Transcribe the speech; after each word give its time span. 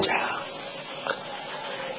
जा 0.00 0.18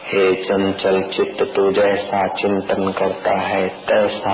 हे 0.05 0.23
चंचल 0.43 1.01
चित्त 1.09 1.43
तू 1.55 1.71
जैसा 1.71 2.21
चिंतन 2.37 2.91
करता 2.91 3.31
है 3.39 3.67
तैसा। 3.85 4.33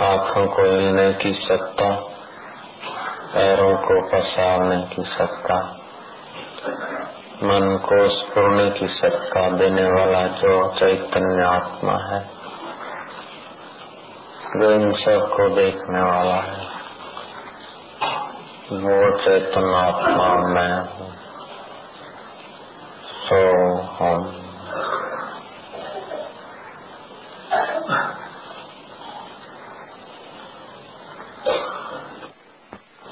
आँखों 0.00 0.46
को 0.46 0.62
हिलने 0.62 1.12
की 1.14 1.32
सत्ता, 1.34 1.90
पैरों 3.34 3.74
को 3.78 4.00
पसारने 4.08 4.82
की 4.86 5.02
सत्ता। 5.10 5.81
मन 7.42 7.64
को 7.84 7.96
स्फुरने 8.08 8.70
की 8.70 8.86
सत्ता 8.88 9.40
देने 9.50 9.86
वाला 9.86 10.26
जो 10.26 10.52
चैतन्य 10.78 11.46
आत्मा 11.46 11.94
है, 12.10 12.20
जो 14.56 14.70
इन 14.70 14.92
सबको 14.92 15.48
देखने 15.48 16.02
वाला 16.02 16.36
है, 16.42 16.66
वो 18.72 19.18
चैतन्य 19.18 19.74
आत्मा 19.76 20.28
मैं 20.48 20.76
हूँ। 20.92 21.10
सो 23.24 23.42
हम 23.96 24.30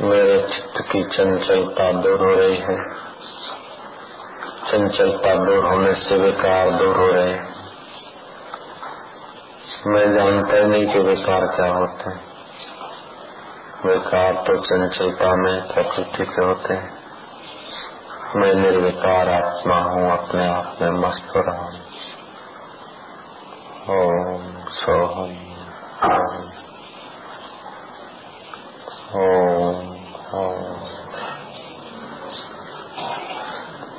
मेरे 0.02 0.40
चित्त 0.48 0.82
की 0.92 1.04
चंचलता 1.04 1.92
दूर 1.92 2.20
हो 2.20 2.34
रही 2.34 2.56
है। 2.56 3.10
चंचलता 4.70 5.34
दूर 5.34 5.66
होने 5.66 5.94
से 5.94 6.16
विकार 6.16 6.70
दूर 6.70 6.96
हो 6.96 7.06
रहे 7.06 7.60
मैं 9.86 10.14
जानता 10.14 10.56
ही 10.56 10.66
नहीं 10.66 10.92
कि 10.92 10.98
विकार 10.98 11.46
क्या 11.46 11.66
होते 11.66 12.10
हैं। 12.10 12.24
विकार 13.86 14.32
तो 14.32 14.56
चंचलता 14.56 15.36
में 15.36 15.68
प्रकृति 15.68 16.26
के 16.26 16.44
होते 16.44 16.74
हैं। 16.74 17.00
मैं 18.36 18.54
निर्विकार 18.54 19.28
आत्मा 19.28 19.76
हूँ, 19.76 20.12
अपने 20.12 20.48
आप 20.48 20.78
में 20.82 20.90
मस्त 20.90 21.32
हो 21.36 21.42
रहा 21.42 21.62
हूँ। 21.62 21.72
ओम 23.90 24.64
सोहम। 24.68 25.46
ओम। 30.34 30.89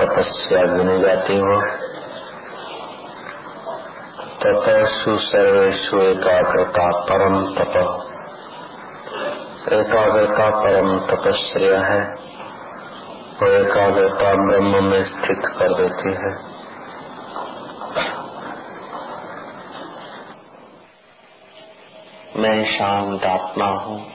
तपस्या 0.00 0.62
गिनी 0.64 0.96
जाती 1.02 1.36
हो 1.40 1.60
तपस्ु 5.10 5.18
सर्वेशु 5.18 5.96
एकाग्रता 5.96 6.90
परम 6.98 7.54
तप। 7.54 8.00
एकाग्रता 9.72 10.50
परम 10.50 10.98
तपस्या 10.98 11.80
है। 11.80 12.00
वो 13.42 13.48
एकाग्रता 13.48 14.34
ब्रह्म 14.34 14.84
में 14.84 15.04
स्थित 15.04 15.42
कर 15.58 15.74
देती 15.74 16.08
है। 16.08 16.60
मैं 22.36 22.78
शांत 22.78 23.24
आत्मा 23.24 23.66
हूँ। 23.66 24.06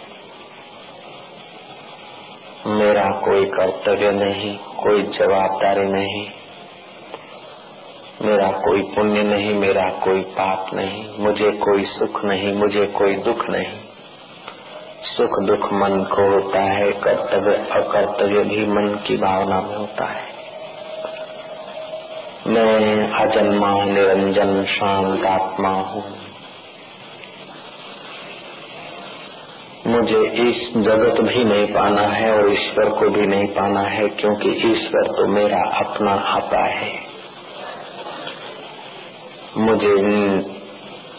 मेरा 2.68 3.10
कोई 3.12 3.46
कर्तव्य 3.46 4.12
नहीं, 4.12 4.58
कोई 4.58 5.04
जवाबदारी 5.04 5.86
नहीं। 5.86 6.45
मेरा 8.22 8.48
कोई 8.48 8.82
पुण्य 8.82 9.24
नहीं, 9.24 9.54
मेरा 9.54 9.90
कोई 9.90 10.22
पाप 10.22 10.74
नहीं, 10.74 11.18
मुझे 11.20 11.52
कोई 11.52 11.84
सुख 11.86 12.26
नहीं, 12.26 12.54
मुझे 12.54 12.86
कोई 12.86 13.16
दुख 13.16 13.50
नहीं। 13.50 13.72
सुख 15.02 15.44
दुख 15.44 15.74
मन 15.74 16.04
को 16.04 16.22
होता 16.22 16.60
है, 16.60 16.92
कर्तव्य 16.92 17.56
अकर्तव्य 17.72 18.44
भी 18.44 18.66
मन 18.66 19.00
की 19.08 19.18
भावना 19.18 19.62
में 19.62 19.76
होता 19.76 20.06
है। 20.06 20.36
मैं 22.48 23.12
अजन्मा, 23.12 23.84
निरंजन, 23.86 24.66
शांत 24.66 25.26
आत्मा 25.26 25.70
हूँ। 25.70 26.04
मुझे 29.88 30.28
इस 30.28 30.74
जगत 30.78 31.22
भी 31.22 31.44
नहीं 31.44 31.68
पाना 31.68 32.02
है 32.02 32.34
और 32.34 32.54
ईश्वर 32.54 32.90
को 32.90 33.10
भी 33.10 33.28
नहीं 33.28 33.48
पाना 33.48 33.82
है, 33.82 34.08
क्योंकि 34.08 34.50
ईश्वर 34.50 35.08
तो 35.08 35.28
मेरा 35.28 35.86
अपना 35.86 36.12
आपा 36.12 36.66
है। 36.66 37.05
मुझे 39.58 39.96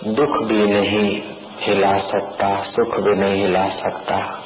दुख 0.07 0.43
भी 0.43 0.67
नहीं 0.67 1.23
हिला 1.61 1.99
सकता, 1.99 2.63
सुख 2.63 3.01
भी 3.01 3.15
नहीं 3.15 3.47
हिला 3.47 3.69
सकता। 3.69 4.43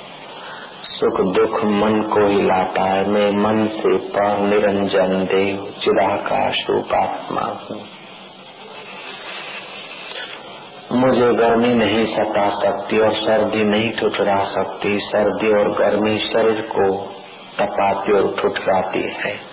सुख 0.84 1.20
दुख 1.20 1.64
मन 1.64 2.02
को 2.02 2.28
हिलाता 2.28 2.82
है, 2.82 3.08
मैं 3.08 3.32
मन 3.32 3.66
से 3.66 3.98
पर 3.98 4.38
निरंजन 4.38 5.24
देव, 5.24 5.74
चिदाकाश 5.80 6.66
रूपात्मा 6.70 7.40
हूँ। 7.40 7.80
मुझे 10.92 11.32
गर्मी 11.32 11.74
नहीं 11.74 12.16
सता 12.16 12.48
सकती 12.48 12.98
और 12.98 13.14
सर्दी 13.14 13.64
नहीं 13.64 13.90
ठुठरा 13.90 14.44
सकती, 14.44 14.98
सर्दी 14.98 15.52
और 15.52 15.72
गर्मी 15.72 16.18
शरीर 16.18 16.60
को 16.60 16.96
तपाती 17.60 18.12
और 18.12 18.36
ठुठराती 18.42 19.02
है। 19.02 19.49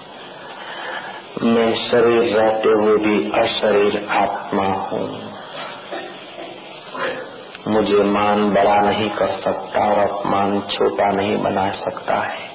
मैं 1.44 1.90
शरीर 1.90 2.38
रहते 2.38 2.70
हुए 2.70 2.98
भी 2.98 3.32
अशरीर 3.32 4.08
आत्मा 4.12 4.64
हूँ। 4.64 5.34
मुझे 7.68 8.04
मान 8.04 8.54
बड़ा 8.54 8.82
नहीं 8.82 9.10
कर 9.10 9.28
सकता 9.28 9.90
और 9.92 10.00
अपमान 10.00 10.62
छोटा 10.62 11.12
नहीं 11.12 11.38
बना 11.38 11.72
सकता 11.72 12.16
है। 12.16 12.50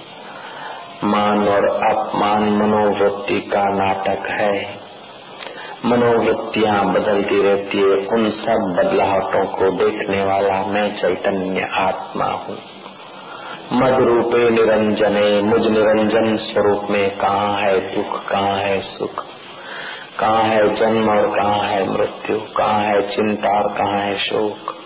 मान 1.04 1.48
और 1.48 1.68
अपमान 1.68 2.42
मनोवृत्ति 2.42 3.40
का 3.40 3.64
नाटक 3.64 4.26
है। 4.40 4.80
मनोवृत्तियाँ 5.84 6.92
बदलती 6.92 7.42
रहती 7.42 7.78
है। 7.78 8.06
उन 8.06 8.30
सब 8.30 8.74
बदलावटों 8.78 9.46
को 9.46 9.70
देखने 9.70 10.24
वाला 10.24 10.66
मैं 10.66 10.96
चैतन्य 10.96 11.68
आत्मा 11.74 12.24
हूँ। 12.24 12.71
मद 13.72 13.94
रूपे 13.94 14.50
निरंजने, 14.50 15.42
मुझ 15.42 15.66
निरंजन 15.66 16.36
स्वरूप 16.36 16.90
में 16.90 17.18
कहाँ 17.18 17.60
है 17.60 17.94
दुख, 17.94 18.28
कहाँ 18.28 18.58
है 18.58 18.80
सुख? 18.80 19.24
कहाँ 20.20 20.42
है 20.42 20.74
जन्म 20.74 21.10
और 21.10 21.36
कहाँ 21.36 21.58
है 21.58 21.90
मृत्यु? 21.90 22.38
कहाँ 22.38 22.84
है 22.84 23.02
चिंता 23.02 23.62
और 23.62 23.72
कहाँ 23.72 24.00
है 24.00 24.16
शोक? 24.18 24.76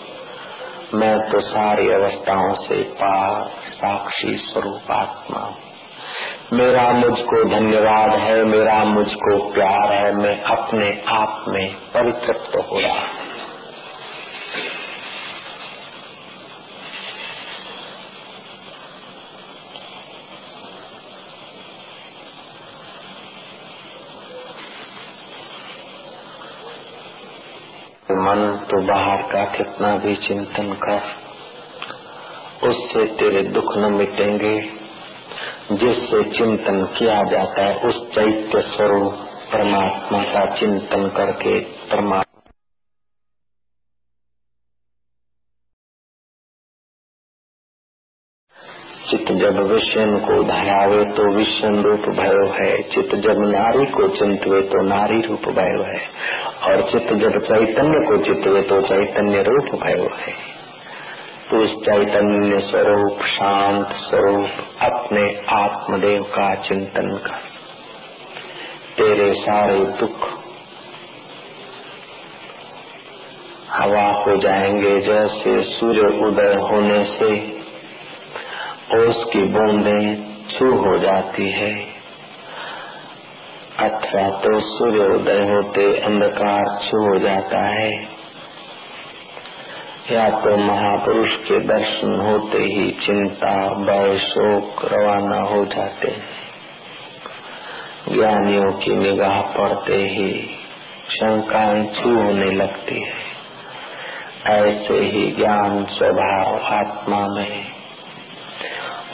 मैं 0.94 1.30
तो 1.30 1.40
सारी 1.40 1.92
अवस्थाओं 1.92 2.54
से 2.54 2.82
पार 2.82 3.50
साक्षी 3.66 4.36
स्वरूप 4.36 4.90
आत्मा 4.90 5.56
मेरा 6.52 6.92
मुझको 6.92 7.44
धन्यवाद 7.44 8.10
है, 8.10 8.44
मेरा 8.44 8.84
मुझको 8.84 9.52
प्यार 9.52 9.92
है, 9.92 10.14
मैं 10.14 10.42
अपने 10.42 11.02
आप 11.08 11.44
में 11.48 11.74
परितृप्त 11.74 12.56
हो 12.56 12.80
रहा 12.80 13.15
मन 28.26 28.46
तो 28.64 28.80
बाहर 28.86 29.22
का 29.22 29.44
कितना 29.44 29.96
भी 29.96 30.14
चिंतन 30.16 30.72
कर, 30.82 31.02
उससे 32.68 33.04
तेरे 33.14 33.42
दुख 33.50 33.76
न 33.76 33.92
मिटेंगे। 33.92 34.56
जिससे 35.72 36.22
चिंतन 36.30 36.84
किया 36.98 37.22
जाता 37.30 37.62
है, 37.62 37.74
उस 37.80 38.00
चैत्य 38.10 38.62
स्वरूप 38.62 39.12
परमात्मा 39.52 40.22
का 40.24 40.44
चिंतन 40.54 41.08
करके 41.16 41.58
परमात्मा 41.60 42.25
विषयन 49.96 50.18
को 50.18 50.42
धरावे 50.42 51.04
तो 51.04 51.36
विषयन 51.36 51.82
रूप 51.82 52.00
भयो 52.00 52.52
है। 52.52 52.82
चित्त 52.82 53.14
जब 53.14 53.38
नारी 53.38 53.86
को 53.86 54.08
चिंतवे 54.08 54.60
तो 54.60 54.82
नारी 54.82 55.20
रूप 55.20 55.40
भयो 55.40 55.82
है। 55.82 56.08
और 56.62 56.90
चित्त 56.90 57.12
जब 57.12 57.30
चैतन्य 57.30 58.06
को 58.06 58.24
चितवे 58.24 58.62
तो 58.62 58.80
चैतन्य 58.80 59.42
रूप 59.42 59.80
भयो 59.80 60.16
है। 60.16 60.32
तो 61.50 61.56
उस 61.56 61.74
चैतन्य 61.74 62.60
स्वरूप, 62.60 63.18
शांत 63.22 63.86
स्वरूप, 63.86 64.48
अपने 64.82 65.40
आत्मदेव 65.48 66.22
का 66.22 66.54
चिंतन 66.54 67.16
कर। 67.16 67.38
तेरे 68.96 69.34
सारे 69.34 69.80
दुख 69.80 70.28
हवा 73.70 74.10
हो 74.10 74.36
जाएँगे 74.36 75.00
जैसे 75.00 75.62
सूर्य 75.62 76.24
उदय 76.24 76.54
होने 76.54 77.04
से। 77.04 77.55
ओस 78.94 79.24
की 79.32 79.38
बूंदे 79.38 80.16
छू 80.52 80.72
हो 80.72 80.98
जाती 80.98 81.50
है। 81.50 81.74
अथवा 83.78 84.28
तो 84.28 84.60
सूर्य 84.60 85.14
उदय 85.14 85.52
होते 85.52 86.00
अंधकार 86.00 86.80
छू 86.82 86.98
हो 86.98 87.18
जाता 87.18 87.68
है। 87.68 88.02
या 90.12 90.30
तो 90.30 90.56
महापुरुष 90.56 91.30
के 91.30 91.60
दर्शन 91.60 92.14
होते 92.14 92.58
ही 92.58 92.90
चिंता, 92.90 93.74
भय, 93.74 94.18
शोक 94.18 94.84
रवाना 94.84 95.40
हो 95.40 95.64
जाते 95.64 96.14
ज्ञानियों 98.08 98.72
की 98.72 98.96
निगाह 98.96 99.40
पड़ते 99.40 99.96
ही 99.96 100.50
शंकाएँ 101.10 101.86
छू 101.86 102.22
होने 102.22 102.52
लगती 102.52 103.02
है। 103.02 103.36
ऐसे 104.46 104.94
ही 104.94 105.30
ज्ञान 105.30 105.84
स्वभाव 105.84 106.60
आत्मा 106.74 107.26
में 107.26 107.65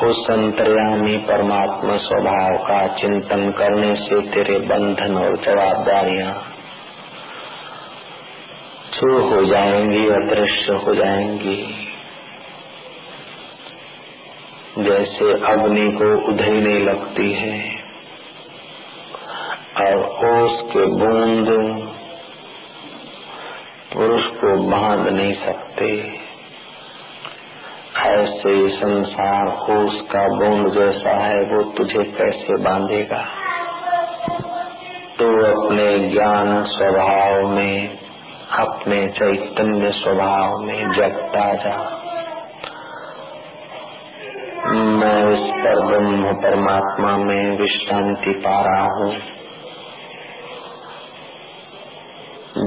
उस 0.03 0.31
अंतर्यामी 0.31 1.17
परमात्मा 1.19 1.97
स्वभाव 1.97 2.57
का 2.57 2.87
चिंतन 2.97 3.51
करने 3.51 3.95
से 3.97 4.21
तेरे 4.21 4.59
बंधन 4.59 5.15
और 5.15 5.37
जवाबदारियाँ 5.37 6.33
छू 8.93 9.19
हो 9.19 9.45
जाएँगी, 9.45 10.09
अदृश्य 10.09 10.73
हो 10.73 10.95
जाएँगी। 10.95 11.57
जैसे 14.79 15.31
अग्नि 15.47 15.87
को 15.93 16.33
उधेने 16.33 16.79
लगती 16.81 17.33
है 17.33 17.61
और 19.81 20.05
ओस 20.25 20.61
के 20.73 20.87
बूंद 20.87 21.49
पुरुष 23.93 24.27
को 24.27 24.57
बाँध 24.71 25.09
नहीं 25.09 25.33
सकते। 25.35 26.22
ऐसे 28.23 28.69
संसार 28.69 29.49
ओस 29.49 30.01
का 30.01 30.29
बूंद 30.29 30.69
जैसा 30.73 31.11
है, 31.11 31.35
वो 31.35 31.63
तुझे 31.63 32.05
कैसे 32.05 32.57
बांधेगा? 32.57 33.25
तो 35.19 35.27
अपने 35.47 36.09
ज्ञान 36.09 36.65
स्वभाव 36.65 37.49
में, 37.49 37.99
अपने 38.59 39.09
चैतन्य 39.09 39.91
स्वभाव 39.91 40.59
में 40.59 40.93
जगता 40.93 41.55
जा। 41.55 41.99
मैं 44.75 45.25
उस 45.25 45.51
पर 45.51 45.87
ब्रह्म 45.87 46.33
परमात्मा 46.33 47.17
में 47.17 47.59
विश्रांति 47.59 48.43
पा 48.47 48.61
रहा 48.61 48.83
हूँ, 48.83 49.13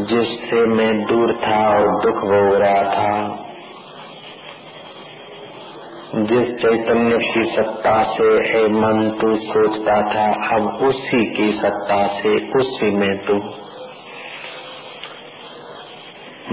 जिससे 0.05 0.67
मैं 0.67 1.05
दूर 1.05 1.33
था 1.33 1.69
और 1.69 2.01
दुख 2.01 2.15
भोग 2.15 2.55
रहा 2.55 2.83
था। 2.83 3.44
जिस 6.25 6.55
चैतन्य 6.55 7.17
की 7.17 7.55
सत्ता 7.55 8.03
से 8.03 8.23
है, 8.23 8.67
मन 8.67 9.17
तू 9.21 9.35
सोचता 9.35 10.01
था, 10.01 10.55
अब 10.55 10.83
उसी 10.83 11.35
की 11.35 11.51
सत्ता 11.51 12.07
से 12.07 12.51
उसी 12.59 12.91
में 12.91 13.25
तू। 13.25 13.39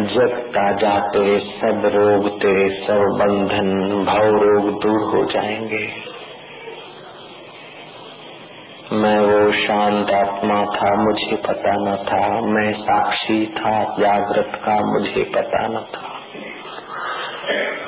जगता 0.04 0.72
जा 0.72 0.98
तेरे 0.98 1.38
सब 1.38 1.82
रोग, 1.84 2.38
तेरे 2.42 2.69
सब 2.69 2.98
बंधन, 2.98 4.04
भाव 4.04 4.26
रोग 4.26 4.82
दूर 4.82 5.16
हो 5.16 5.24
जाएँगे। 5.24 6.12
मैं 8.92 9.20
वो 9.20 9.52
शांत 9.52 10.10
आत्मा 10.10 10.64
था, 10.64 11.04
मुझे 11.04 11.36
पता 11.36 11.72
न 11.76 11.96
था, 11.96 12.40
मैं 12.40 12.72
साक्षी 12.72 13.46
था, 13.46 13.84
जागृत 13.84 14.52
का 14.54 14.80
मुझे 14.80 15.25
पता 15.25 15.68
न 15.68 15.80
था। 15.80 16.12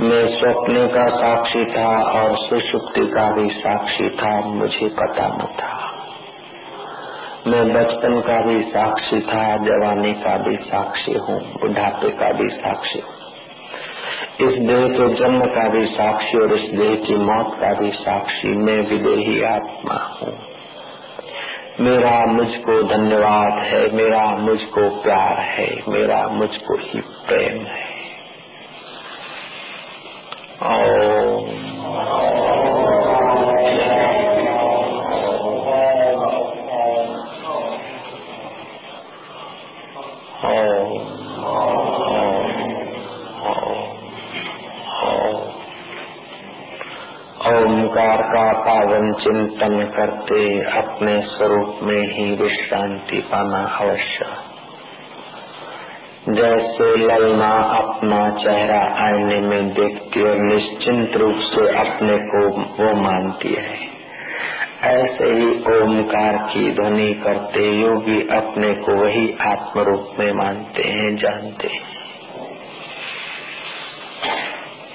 मैं 0.00 0.40
स्वप्न 0.40 0.86
का 0.86 1.06
साक्षी 1.06 1.64
था 1.64 2.02
और 2.02 2.36
सुषुप्ति 2.36 3.00
का 3.00 3.30
भी 3.30 3.48
साक्षी 3.48 4.10
था, 4.10 4.40
मुझे 4.40 4.88
पता 4.88 5.28
न 5.28 5.38
था। 5.38 5.90
मैं 7.46 7.72
बचपन 7.72 8.20
का 8.20 8.40
भी 8.40 8.62
साक्षी 8.62 9.20
था, 9.20 9.56
जवानी 9.56 10.12
का 10.12 10.36
भी 10.36 10.56
साक्षी 10.56 11.12
हूँ, 11.12 11.40
बुढ़ापे 11.40 12.10
का 12.10 12.32
भी 12.32 12.48
साक्षी 12.48 12.98
हूँ। 12.98 13.14
इस 14.48 14.58
देह 14.58 14.88
के 14.88 15.14
जन्म 15.14 15.40
का 15.40 15.68
भी 15.68 15.86
साक्षी 15.86 16.38
और 16.38 16.52
इस 16.52 16.70
देह 16.70 16.94
की 17.06 17.14
मौत 17.14 17.54
का 17.60 17.74
भी 17.74 17.90
साक्षी 17.90 18.48
मैं 18.48 18.80
विदेही 18.88 19.42
आत्मा 19.44 19.94
हूँ। 19.94 20.38
मेरा 21.80 22.26
मुझको 22.26 22.82
धन्यवाद 22.82 23.58
है, 23.58 23.92
मेरा 23.92 24.26
मुझको 24.26 25.02
प्यार 25.02 25.38
है, 25.38 25.82
मेरा 25.88 26.28
मुझको 26.28 26.74
ही 26.74 27.00
प्रेम 27.00 27.66
है। 27.66 27.93
ओंकार 30.54 30.86
का 48.22 48.52
पावन 48.52 49.12
चिंतन 49.12 49.84
करते 49.96 50.60
अपने 50.78 51.20
स्वरूप 51.20 51.78
में 51.82 52.02
ही 52.02 52.36
विश्रांति 52.42 53.20
पाना 53.20 53.66
अवश्य। 53.80 54.53
जैसे 56.34 56.96
ललना 56.96 57.50
अपना 57.54 58.30
चेहरा 58.30 59.06
आईने 59.06 59.40
में 59.40 59.68
देखती 59.68 60.22
और 60.22 60.36
निश्चिंत 60.36 61.16
रूप 61.16 61.34
से 61.38 61.68
अपने 61.78 62.16
को 62.16 62.48
वो 62.58 62.94
मानती 63.02 63.54
है। 63.54 63.94
ऐसे 64.82 65.24
ही 65.24 65.46
ओमकार 65.46 66.36
की 66.36 66.70
ध्वनि 66.70 67.14
करते 67.24 67.60
योगी 67.80 68.20
अपने 68.36 68.74
को 68.74 68.92
वही 69.04 69.36
आत्म 69.42 69.80
रूप 69.80 70.08
में 70.18 70.32
मानते 70.32 70.82
हैं, 70.82 71.16
जानते 71.16 71.68
हैं। 71.68 72.04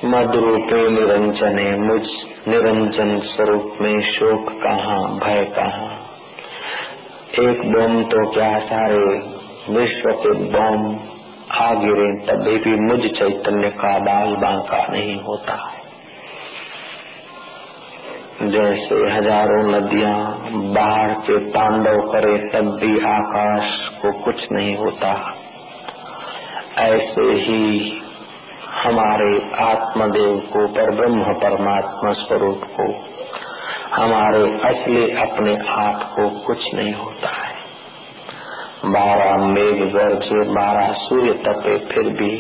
मधुरूपे 0.06 0.90
निरंजने, 0.90 1.78
मुझ 1.78 2.02
निरंजन 2.48 3.20
स्वरूप 3.20 3.78
में 3.82 4.02
शोक 4.02 4.50
कहाँ, 4.50 5.20
भय 5.20 5.44
कहाँ? 5.46 6.06
एक 7.40 7.60
बम 7.60 8.04
तो 8.04 8.32
क्या 8.32 8.60
सारे 8.60 9.40
विश्व 9.70 10.10
के 10.10 10.34
बम 10.34 11.00
आ 11.52 11.74
गिरे 11.74 12.12
तभी 12.26 12.58
भी 12.58 12.76
मुझ 12.80 13.00
चैतन्य 13.00 13.70
का 13.70 14.00
दाल 14.00 14.36
बांका 14.36 14.88
नहीं 14.88 15.22
होता। 15.22 15.56
जैसे 18.44 18.96
हज़ारों 19.12 19.64
नदियाँ 19.72 20.16
बाढ़ 20.74 21.12
के 21.12 21.40
तांडव 21.50 22.02
करे 22.12 22.38
तब 22.50 22.70
भी 22.82 23.00
आकाश 23.00 23.90
को 24.02 24.12
कुछ 24.12 24.52
नहीं 24.52 24.78
होता। 24.78 25.34
ऐसे 26.78 27.22
ही 27.22 28.02
हमारे 28.84 29.52
आत्मदेव 29.64 30.40
को, 30.40 30.68
पर 30.68 30.96
ब्रह्म 30.96 31.34
परमात्मा 31.34 32.12
स्वरूप 32.12 32.62
को, 32.80 32.92
हमारे 33.96 34.44
असली 34.70 35.12
अपने 35.12 35.58
आप 35.68 36.04
को 36.16 36.30
कुछ 36.30 36.74
नहीं 36.74 36.94
होता। 36.94 37.39
बारह 38.90 39.38
मेघ 39.38 39.94
गर्जे 39.94 40.44
बारह 40.50 40.92
सूर्य 40.92 41.34
तपे 41.34 41.78
फिर 41.78 42.10
भी 42.10 42.34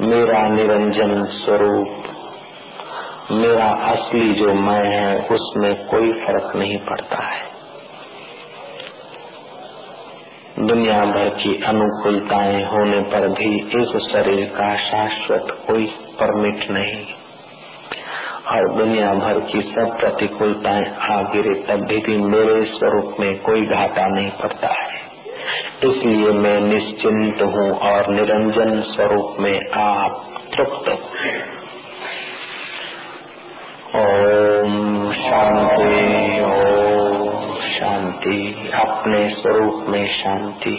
मेरा 0.00 0.48
निरंजन 0.48 1.24
स्वरूप 1.24 1.98
मेरा 3.30 3.66
असली 3.66 4.34
जो 4.34 4.54
मैं 4.54 4.82
है 4.84 5.28
उसमें 5.30 5.86
कोई 5.86 6.12
फ़र्क 6.12 6.56
नहीं 6.56 6.78
पड़ता 6.78 7.22
है। 7.24 7.50
दुनिया 10.58 11.04
भर 11.04 11.28
की 11.28 11.54
अनुकूलताएँ 11.62 12.64
होने 12.64 13.00
पर 13.00 13.28
भी 13.28 13.50
इस 13.82 13.96
शरीर 14.12 14.44
का 14.46 14.76
शाश्वत 14.76 15.56
कोई 15.66 15.86
परमिट 16.20 16.70
नहीं। 16.70 17.04
और 18.46 18.68
दुनिया 18.74 19.14
भर 19.14 19.40
की 19.40 19.60
सब 19.62 19.96
प्रतिकूलताएँ 20.00 20.84
आ 21.10 21.22
गिरे 21.22 21.54
तब 21.54 21.86
भी, 21.86 22.16
मेरे 22.16 22.64
स्वरूप 22.64 23.16
में 23.20 23.40
कोई 23.40 23.66
घाटा 23.66 24.06
नहीं 24.06 24.30
पड़ता 24.30 24.74
है। 24.82 25.01
इसलिए 25.84 26.32
मैं 26.32 26.60
निश्चिंत 26.60 27.42
हूँ 27.42 27.70
और 27.78 28.10
निरंजन 28.10 28.80
स्वरूप 28.80 29.36
में 29.40 29.70
आप 29.74 30.28
तृप्त 30.54 30.88
ओम 33.96 35.12
शांति 35.12 36.42
ओम 36.42 37.02
शांति, 37.72 38.70
अपने 38.74 39.28
स्वरूप 39.30 39.84
में 39.88 40.06
शांति। 40.08 40.76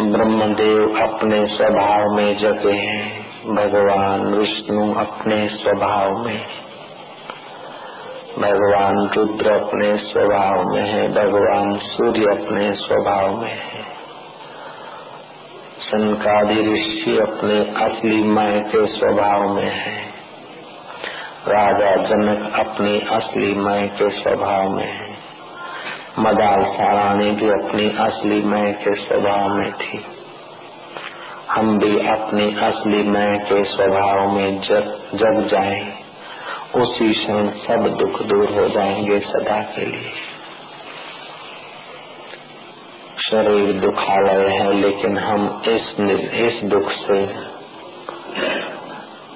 ब्रह्मदेव 0.00 0.98
अपने 1.02 1.46
स्वभाव 1.46 2.16
में 2.16 2.36
जगे 2.36 2.72
हैं, 2.72 3.26
भगवान 3.54 4.34
विष्णु 4.34 4.94
अपने 4.94 5.48
स्वभाव 5.48 6.18
में। 6.18 6.67
भगवान 8.28 9.10
रुद्र 9.16 9.50
अपने 9.50 9.96
स्वभाव 9.96 10.64
में 10.64 10.82
है, 10.82 11.08
भगवान 11.08 11.78
सूर्य 11.78 12.20
अपने 12.20 12.72
स्वभाव 12.72 13.42
में 13.42 13.52
है। 13.52 13.82
सनकादि 15.80 16.54
ऋषि 16.54 17.18
अपने 17.18 17.84
असली 17.84 18.24
मय 18.24 18.60
के 18.60 18.86
स्वभाव 18.86 19.54
में 19.54 19.70
है। 19.70 20.08
राजा 21.48 21.96
जनक 21.96 22.52
अपनी 22.54 23.00
असली 23.00 23.54
मय 23.54 23.88
के 23.88 24.10
स्वभाव 24.10 24.68
में 24.68 24.92
है। 24.92 25.18
मदाल 26.18 26.64
सारानी 26.64 27.30
भी 27.30 27.48
अपनी 27.48 27.90
असली 27.90 28.42
मय 28.42 28.72
के 28.72 28.94
स्वभाव 28.94 29.48
में 29.48 29.72
थी। 29.72 30.04
हम 31.50 31.78
भी 31.78 31.98
अपनी 31.98 32.56
असली 32.56 33.02
मय 33.02 33.38
के 33.38 33.64
स्वभाव 33.64 34.32
में 34.32 34.60
जग 34.60 35.00
जग 35.14 35.46
जाए। 35.46 36.07
उसी 36.74 37.14
क्षण 37.14 37.50
सब 37.50 37.96
दुख 37.98 38.22
दूर 38.22 38.48
हो 38.50 38.68
जाएँगे 38.68 39.20
सदा 39.20 39.62
के 39.62 39.86
लिए। 39.86 40.10
शरीर 43.30 43.72
दुखालय 43.72 44.48
है, 44.48 44.72
लेकिन 44.72 45.18
हम 45.18 45.62
इस 45.68 45.96
इस 46.34 46.60
दुख 46.64 46.90
से 46.90 47.26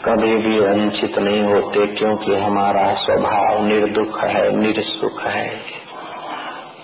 कभी 0.05 0.37
भी 0.37 0.61
वंचित 0.61 1.19
नहीं 1.19 1.43
होते, 1.43 1.87
क्योंकि 1.87 2.35
हमारा 2.35 2.95
स्वभाव 2.95 3.65
निर्दुख 3.65 4.25
है, 4.25 4.57
निरसुख 4.57 5.23
है। 5.23 5.61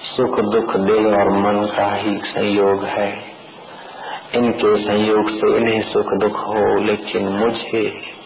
सुख 0.02 0.40
दुख 0.40 0.76
देह 0.76 1.06
और 1.06 1.30
मन 1.30 1.66
का 1.66 1.94
ही 1.94 2.20
संयोग 2.24 2.84
है। 2.84 3.22
इनके 4.34 4.76
संयोग 4.76 5.30
से 5.30 5.56
इन्हें 5.56 5.82
सुख 5.82 6.06
दुख 6.20 6.38
हो, 6.38 6.80
लेकिन 6.80 7.28
मुझे 7.28 8.17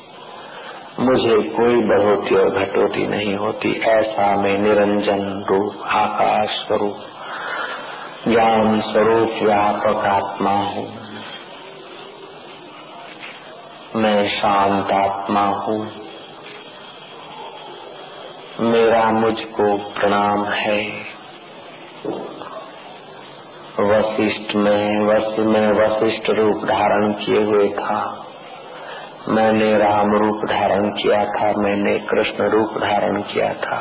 मुझे 1.01 1.43
कोई 1.43 1.83
बढ़ोती 1.83 2.35
और 2.35 2.51
घटोती 2.51 3.07
नहीं 3.07 3.37
होती। 3.37 3.73
ऐसा 3.81 4.37
मैं 4.37 4.59
निरंजन 4.59 5.45
रूप, 5.51 5.83
आकाश 5.87 6.49
स्वरूप, 6.51 6.97
ज्ञान 8.29 8.81
स्वरूप 8.81 9.29
व्यापक 9.43 10.07
आत्मा 10.07 10.51
हूँ। 10.51 11.03
मैं 13.97 14.29
शांत 14.29 14.91
आत्मा 14.93 15.41
हूँ। 15.41 15.93
मेरा 18.61 19.11
मुझको 19.11 19.77
प्रणाम 19.77 20.45
है। 20.45 21.13
वशिष्ठ 23.81 24.55
में 24.55 25.07
वश, 25.07 25.39
में 25.39 25.73
वशिष्ठ 25.73 26.31
रूप 26.31 26.65
धारण 26.65 27.13
किए 27.13 27.43
हुए 27.43 27.69
था। 27.69 28.22
मैंने 29.29 29.67
राम 29.79 30.13
रूप 30.17 30.41
धारण 30.51 30.89
किया 30.91 31.25
था, 31.25 31.53
मैंने 31.59 31.99
कृष्ण 32.07 32.47
रूप 32.49 32.71
धारण 32.79 33.21
किया 33.23 33.53
था, 33.55 33.77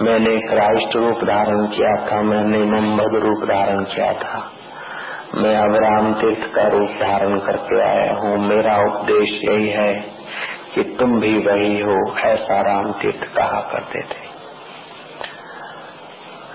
मैंने 0.00 0.36
क्राइस्ट 0.40 0.96
रूप 0.96 1.24
धारण 1.24 1.66
किया 1.66 1.94
था, 2.06 2.20
मैंने 2.22 2.58
मोहम्मद 2.58 3.14
रूप 3.14 3.44
धारण 3.48 3.82
किया 3.84 4.12
था, 4.12 4.38
मैं 5.34 5.54
अब 5.56 5.74
राम 5.74 6.12
तीर्थ 6.14 6.46
का 6.54 6.66
रूप 6.68 6.90
धारण 7.00 7.38
करके 7.38 7.80
आया 7.82 8.14
हूँ। 8.14 8.38
मेरा 8.38 8.76
उपदेश 8.84 9.30
यही 9.44 9.68
है 9.68 9.92
कि 10.74 10.82
तुम 10.98 11.20
भी 11.20 11.34
वही 11.38 11.80
हो, 11.80 11.98
ऐसा 12.18 12.60
राम 12.60 12.92
तीर्थ 12.92 13.24
कहा 13.36 13.60
करते 13.72 14.02
थे। 14.02 14.30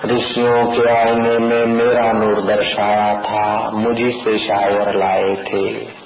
ऋषियों 0.06 0.66
के 0.66 0.90
आईने 0.90 1.38
में 1.38 1.66
मेरा 1.66 2.12
नूर 2.14 2.42
दर्शाया 2.42 3.14
था, 3.22 3.70
मुझी 3.70 4.12
से 4.12 4.38
शायर 4.40 4.94
लाए 4.96 5.36
थे। 5.46 5.97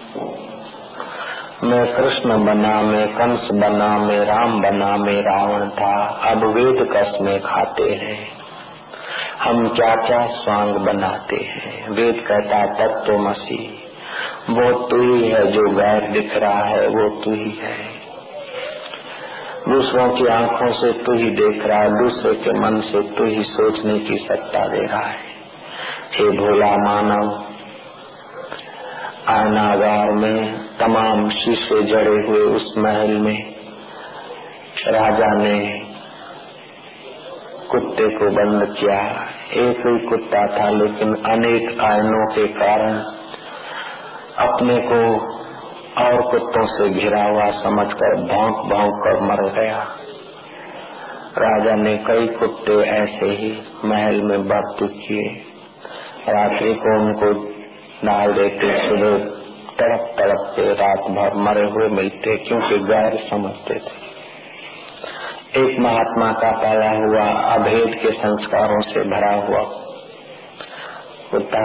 मैं 1.63 1.95
कृष्ण 1.95 2.45
बना 2.45 2.81
मैं 2.81 3.07
कंस 3.07 3.49
बना 3.53 3.97
मैं 3.97 4.19
राम 4.19 4.61
बना 4.61 4.97
मैं 4.97 5.21
रावण 5.21 5.69
था। 5.69 6.05
अब 6.05 6.43
वेद 6.43 6.89
कस 6.93 7.17
में 7.21 7.39
खाते 7.41 7.83
हैं। 7.83 8.27
हम 9.43 9.69
क्या 9.69 9.95
क्या 9.95 10.27
स्वांग 10.27 10.75
बनाते 10.75 11.35
हैं। 11.35 11.89
वेद 11.89 12.25
कहता 12.27 12.65
तत्व 12.65 13.17
मसीह। 13.17 13.81
वो 14.51 14.87
तू 14.87 15.15
ही 15.15 15.29
है 15.29 15.51
जो 15.51 15.75
गैर 15.75 16.11
दिख 16.11 16.37
रहा 16.37 16.63
है, 16.63 16.87
वो 16.87 17.09
तू 17.09 17.31
ही 17.31 17.59
है। 17.61 18.01
दूसरों 19.69 20.09
की 20.09 20.27
आँखों 20.27 20.71
से 20.71 20.91
तू 20.91 21.17
ही 21.17 21.29
देख 21.29 21.65
रहा 21.65 21.79
है, 21.79 21.89
दूसरे 22.03 22.33
के 22.33 22.59
मन 22.59 22.81
से 22.81 23.01
तू 23.01 23.25
ही 23.25 23.43
सोचने 23.43 23.99
की 23.99 24.17
सत्ता 24.17 24.67
दे 24.67 24.87
रहा 24.87 25.07
है। 25.07 25.19
हे 26.13 26.37
भोला 26.37 26.71
मानव, 26.71 27.45
आयनागार 29.27 30.11
में 30.11 30.70
तमाम 30.81 31.29
शीशे 31.29 31.83
जड़े 31.83 32.27
हुए 32.27 32.39
उस 32.39 32.73
महल 32.77 33.17
में। 33.17 33.55
राजा 34.87 35.37
ने 35.37 35.81
कुत्ते 37.71 38.09
को 38.09 38.31
बंद 38.31 38.75
किया। 38.79 39.29
एक 39.53 39.77
ही 39.77 40.09
कुत्ता 40.09 40.47
था, 40.47 40.69
लेकिन 40.69 41.15
अनेक 41.15 41.79
आयनों 41.79 42.35
के 42.35 42.47
कारण 42.47 42.93
अपने 44.37 44.77
को 44.77 45.31
और 46.03 46.21
कुत्तों 46.21 46.65
से 46.65 46.89
घिरा 46.89 47.23
हुआ 47.23 47.49
समझकर 47.51 48.15
भौंक 48.15 48.55
भौंक 48.55 48.93
कर 48.93 49.21
मर 49.21 49.61
गया। 49.61 49.83
राजा 51.37 51.75
ने 51.75 51.97
कई 51.97 52.27
कुत्ते 52.27 52.73
ऐसे 52.73 53.25
ही 53.25 53.61
महल 53.85 54.21
में 54.21 54.47
बर्त 54.47 54.77
किए। 54.83 55.27
रात्रि 56.29 56.73
को 56.73 57.01
उनको 57.01 57.33
डाल 58.05 58.33
देते 58.33 58.89
सुबह 58.89 59.40
तड़प 59.81 60.13
तड़प 60.17 60.47
के 60.55 60.69
रात 60.75 61.11
भर 61.11 61.35
मरे 61.41 61.67
हुए 61.71 61.89
मिलते 61.95 62.37
क्योंकि 62.47 62.79
गैर 62.87 63.19
समझते 63.29 63.79
थे। 63.79 63.99
एक 65.59 65.79
महात्मा 65.79 66.31
का 66.33 66.51
पाया 66.57 66.91
हुआ 66.97 67.23
अभेद 67.53 67.95
के 68.01 68.11
संस्कारों 68.17 68.81
से 68.81 69.01
भरा 69.09 69.31
हुआ 69.39 69.63
कुत्ता 71.31 71.63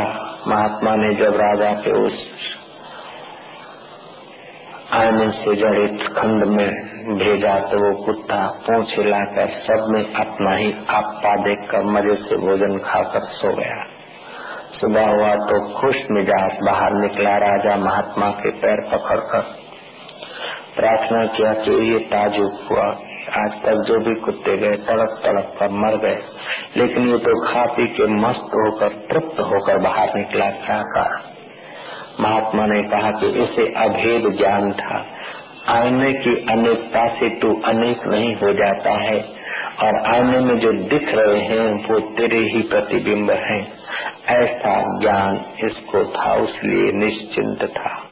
महात्मा 0.49 0.95
ने 0.97 1.11
जब 1.15 1.37
राजा 1.37 1.71
के 1.81 1.93
उस 2.07 2.19
आने 4.93 5.29
से 5.33 5.55
जड़ित 5.57 6.03
खंड 6.17 6.45
में 6.45 6.69
भेजा 7.19 7.55
तो 7.71 7.79
वो 7.79 7.93
कुत्ता 8.05 8.39
पूछ 8.63 8.99
हिलाकर 8.99 9.53
सब 9.63 9.87
में 9.89 10.03
अपना 10.03 10.57
ही 10.57 10.73
आपा 10.91 11.35
देखकर 11.45 11.85
मज़े 11.93 12.15
से 12.23 12.37
भोजन 12.37 12.79
खाकर 12.85 13.25
सो 13.33 13.53
गया। 13.57 13.79
सुबह 14.73 15.07
हुआ 15.07 15.35
तो 15.35 15.81
खुश 15.81 15.97
मिजाज 16.11 16.59
बाहर 16.65 16.93
निकला 16.93 17.37
राजा 17.37 17.77
महात्मा 17.77 18.31
के 18.31 18.51
पैर 18.51 18.89
पकड़कर। 18.93 19.41
प्रार्थना 20.77 21.27
किया 21.27 21.55
कि 21.55 21.71
ये 21.71 21.99
ताजुब 21.99 22.59
हुआ। 22.71 22.99
आज 23.45 23.53
तक 23.65 23.75
जो 23.75 23.99
भी 23.99 24.15
कुत्ते 24.15 24.57
गए, 24.57 24.77
तड़प 24.77 25.21
तड़प 25.25 25.57
कर 25.59 25.69
मर 25.69 25.97
गए। 25.97 26.19
लेकिन 26.77 27.09
ये 27.09 27.19
तो 27.19 27.47
खा 27.47 27.65
पी 27.65 27.87
के 27.87 28.07
मस्त 28.07 28.41
होकर, 28.41 28.89
तृप्त 28.89 29.41
होकर 29.41 29.79
बाहर 29.79 30.15
निकला। 30.15 30.51
क्या 30.51 30.83
कारण 30.83 31.21
महात्मा 32.21 32.67
ने 32.67 32.83
कहा 32.83 33.11
कि 33.11 33.27
इसे 33.27 33.63
अभेद 33.63 34.39
ज्ञान 34.39 34.73
था। 34.73 35.07
आईने 35.69 36.13
की 36.13 36.47
अनेकता 36.51 37.09
से 37.09 37.29
तू 37.29 37.63
अनेक 37.65 38.07
नहीं 38.07 38.35
हो 38.35 38.53
जाता 38.53 38.91
है। 38.91 39.47
और 39.83 40.15
आईने 40.15 40.41
में 40.41 40.59
जो 40.59 40.73
दिख 40.73 41.15
रहे 41.15 41.41
हैं, 41.41 41.89
वो 41.89 42.01
तेरे 42.01 42.39
ही 42.39 42.63
प्रतिबिंब 42.63 43.31
हैं। 43.31 43.73
ऐसा 44.29 45.01
ज्ञान 45.01 45.35
इसको 45.65 46.05
था, 46.05 46.35
उसलिए 46.35 46.93
निश्चिंत 46.93 47.65
था। 47.65 48.03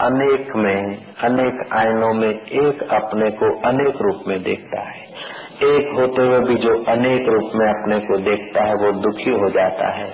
अनेक 0.00 0.48
में, 0.56 1.06
अनेक 1.20 1.72
आयनों 1.72 2.14
में 2.14 2.30
एक 2.30 2.82
अपने 2.82 3.30
को 3.30 3.60
अनेक 3.68 3.96
रूप 4.00 4.24
में 4.28 4.42
देखता 4.42 4.90
है। 4.90 5.06
एक 5.56 5.86
होते 5.94 6.22
हुए 6.22 6.38
भी 6.38 6.54
जो 6.54 6.72
अनेक 6.88 7.28
रूप 7.28 7.52
में 7.54 7.66
अपने 7.66 7.98
को 7.98 8.16
देखता 8.20 8.64
है, 8.64 8.72
वो 8.74 8.90
दुखी 9.00 9.30
हो 9.32 9.48
जाता 9.50 9.86
है। 9.92 10.08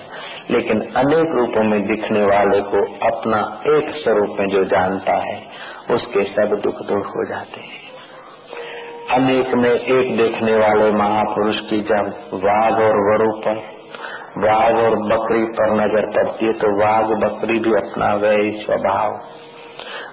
लेकिन 0.50 0.80
अनेक 0.96 1.34
रूपों 1.34 1.64
में 1.64 1.86
दिखने 1.86 2.22
वाले 2.24 2.60
को 2.66 2.82
अपना 3.06 3.40
एक 3.68 3.90
स्वरूप 3.94 4.36
में 4.40 4.46
जो 4.48 4.64
जानता 4.64 5.16
है, 5.22 5.36
उसके 5.90 6.24
सब 6.24 6.54
दुख 6.62 6.82
दूर 6.88 7.06
हो 7.06 7.24
जाते 7.28 7.60
हैं। 7.60 7.80
अनेक 9.10 9.54
में 9.54 9.70
एक 9.70 10.16
देखने 10.16 10.56
वाले 10.56 10.90
महापुरुष 10.92 11.60
की 11.60 11.80
जब 11.82 12.12
वाघ 12.44 12.72
और 12.74 13.00
वरु 13.08 13.32
पर, 13.38 13.58
वाघ 14.38 14.74
और 14.74 14.96
बकरी 15.08 15.44
पर 15.52 15.74
नज़र 15.74 16.10
पड़ती 16.10 16.46
है 16.46 16.52
तो 16.52 16.72
वाघ 16.78 17.04
बकरी 17.24 17.58
भी 17.58 17.74
अपना 17.74 18.14
वही 18.14 18.50
स्वभाव, 18.60 19.18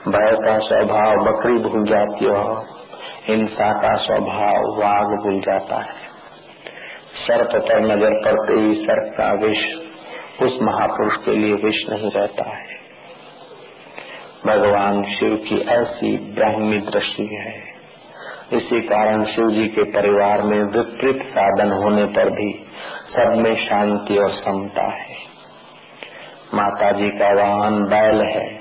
भय 0.07 0.35
का 0.41 0.57
स्वभाव 0.65 1.23
बकरी 1.25 1.63
भूल 1.63 1.87
जाती 1.87 2.25
है। 2.25 2.77
हिंसा 3.27 3.71
का 3.71 3.95
स्वभाव 3.95 4.81
वाघ 4.81 5.23
भूल 5.23 5.39
जाता 5.39 5.75
है। 5.75 6.09
सर्प 7.27 7.49
पर 7.55 7.79
नज़र 7.79 8.21
पड़ते 8.25 8.53
ही 8.53 8.73
सर्प 8.73 9.13
का 9.17 9.33
विष 9.33 9.89
उस 10.41 10.59
महापुरुष 10.61 11.15
के 11.15 11.31
लिए 11.31 11.53
विष 11.53 11.89
नहीं 11.89 12.11
रहता 12.11 12.57
है। 12.57 12.79
भगवान 14.45 15.03
शिव 15.03 15.35
की 15.35 15.61
ऐसी 15.61 16.17
ब्राह्मी 16.17 16.77
दृष्टि 16.77 17.25
है। 17.25 17.69
इसी 18.53 18.81
कारण 18.81 19.23
शिव 19.23 19.49
जी 19.49 19.67
के 19.67 19.83
परिवार 19.83 20.41
में 20.41 20.63
विपरीत 20.63 21.23
साधन 21.23 21.71
होने 21.71 22.05
पर 22.05 22.29
भी 22.29 22.67
सब 23.09 23.33
में 23.37 23.55
शांति 23.55 24.17
और 24.17 24.31
समता 24.31 24.93
है। 24.95 25.15
माता 26.53 26.91
जी 26.91 27.09
का 27.09 27.33
वाहन 27.33 27.83
बैल 27.83 28.21
है। 28.21 28.58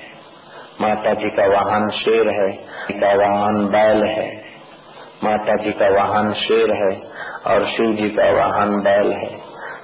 माता 0.81 1.13
जी 1.13 1.29
का 1.29 1.45
वाहन 1.47 1.89
शेर 1.89 2.29
है, 2.29 2.51
का 2.99 3.13
वाहन 3.13 3.65
बैल 3.65 4.03
है। 4.03 4.41
माता 5.23 5.55
जी 5.55 5.71
का 5.71 5.89
वाहन 5.89 6.33
शेर 6.33 6.71
है 6.71 7.01
और 7.53 7.65
शिव 7.65 7.95
जी 7.95 8.09
का 8.09 8.31
वाहन 8.31 8.81
बैल 8.81 9.11
है। 9.11 9.37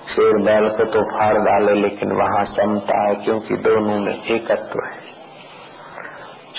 शेर 0.06 0.44
बैल 0.44 0.70
को 0.70 0.86
तो 0.86 1.02
फाड़ 1.02 1.38
डाले, 1.38 1.82
लेकिन 1.82 2.12
वहाँ 2.12 2.46
समता 2.46 3.10
है 3.10 3.16
क्योंकि 3.16 3.56
दोनों 3.56 4.00
में 4.00 4.24
एकत्व 4.24 4.86
है। 4.86 5.00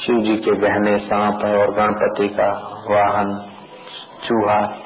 शिव 0.07 0.17
जी 0.17 0.37
के 0.37 0.51
गहने 0.51 0.99
सांप 0.99 1.45
है 1.45 1.57
और 1.57 1.75
गणपति 1.75 2.29
का 2.29 2.53
वाहन 2.91 3.51
चूहा 4.25 4.83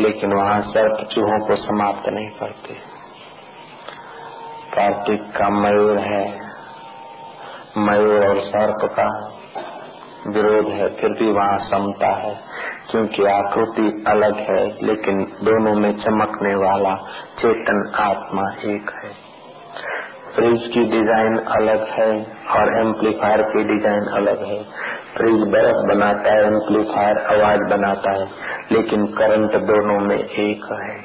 लेकिन 0.00 0.32
वहाँ 0.32 0.60
सर्प 0.60 1.08
चूहों 1.08 1.48
को 1.48 1.56
समाप्त 1.56 2.08
नहीं 2.08 2.28
करते। 2.28 2.74
कार्तिक 4.74 5.22
का 5.22 5.48
मयूर 5.48 5.98
है। 5.98 6.47
मयूर 7.78 8.26
और 8.28 8.40
सर्प 8.40 8.88
का 8.92 9.08
विरोध 10.26 10.68
है, 10.68 10.88
फिर 10.96 11.10
भी 11.10 11.30
वहाँ 11.32 11.58
समता 11.58 12.08
है, 12.16 12.34
क्योंकि 12.90 13.24
आकृति 13.24 14.04
अलग 14.06 14.38
है, 14.38 14.64
लेकिन 14.82 15.22
दोनों 15.44 15.74
में 15.74 15.92
चमकने 15.98 16.54
वाला 16.54 16.94
चेतन 17.38 17.92
आत्मा 17.94 18.48
एक 18.64 18.90
है। 19.04 19.10
फ्रिज 20.34 20.66
की 20.74 20.80
डिज़ाइन 20.84 21.36
अलग 21.38 21.86
है 21.88 22.10
और 22.50 22.72
एम्पलीफायर 22.76 23.42
की 23.42 23.64
डिज़ाइन 23.64 24.06
अलग 24.12 24.42
है। 24.42 24.62
फ्रिज 25.16 25.40
बर्फ़ 25.48 25.84
बनाता 25.88 26.32
है, 26.32 26.44
एम्पलीफायर 26.46 27.18
आवाज़ 27.26 27.70
बनाता 27.70 28.10
है, 28.10 28.26
लेकिन 28.72 29.06
करंट 29.06 29.56
दोनों 29.62 30.00
में 30.00 30.18
एक 30.18 30.72
है। 30.72 30.96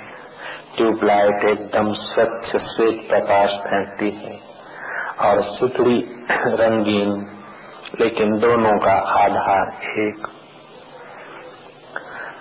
ट्यूबलाइट 0.78 1.46
एकदम 1.50 1.94
स्वच्छ, 1.94 2.58
श्वेत 2.58 3.08
प्रकाश 3.10 3.50
फेंकती 3.50 4.10
है। 4.10 4.53
और 5.22 5.42
सिकड़ी 5.42 6.26
रंगीन, 6.32 7.28
लेकिन 8.00 8.40
दोनों 8.40 8.80
का 8.80 8.94
आधार 8.94 9.68
एक। 10.00 10.28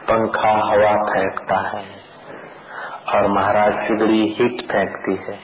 पंखा 0.02 0.50
हवा 0.50 0.96
फेंकता 0.96 1.68
है 1.68 1.84
और 3.08 3.28
महाराज 3.28 3.72
सिगड़ी 3.72 4.36
हिट 4.38 4.72
फेंकती 4.72 5.14
है, 5.14 5.38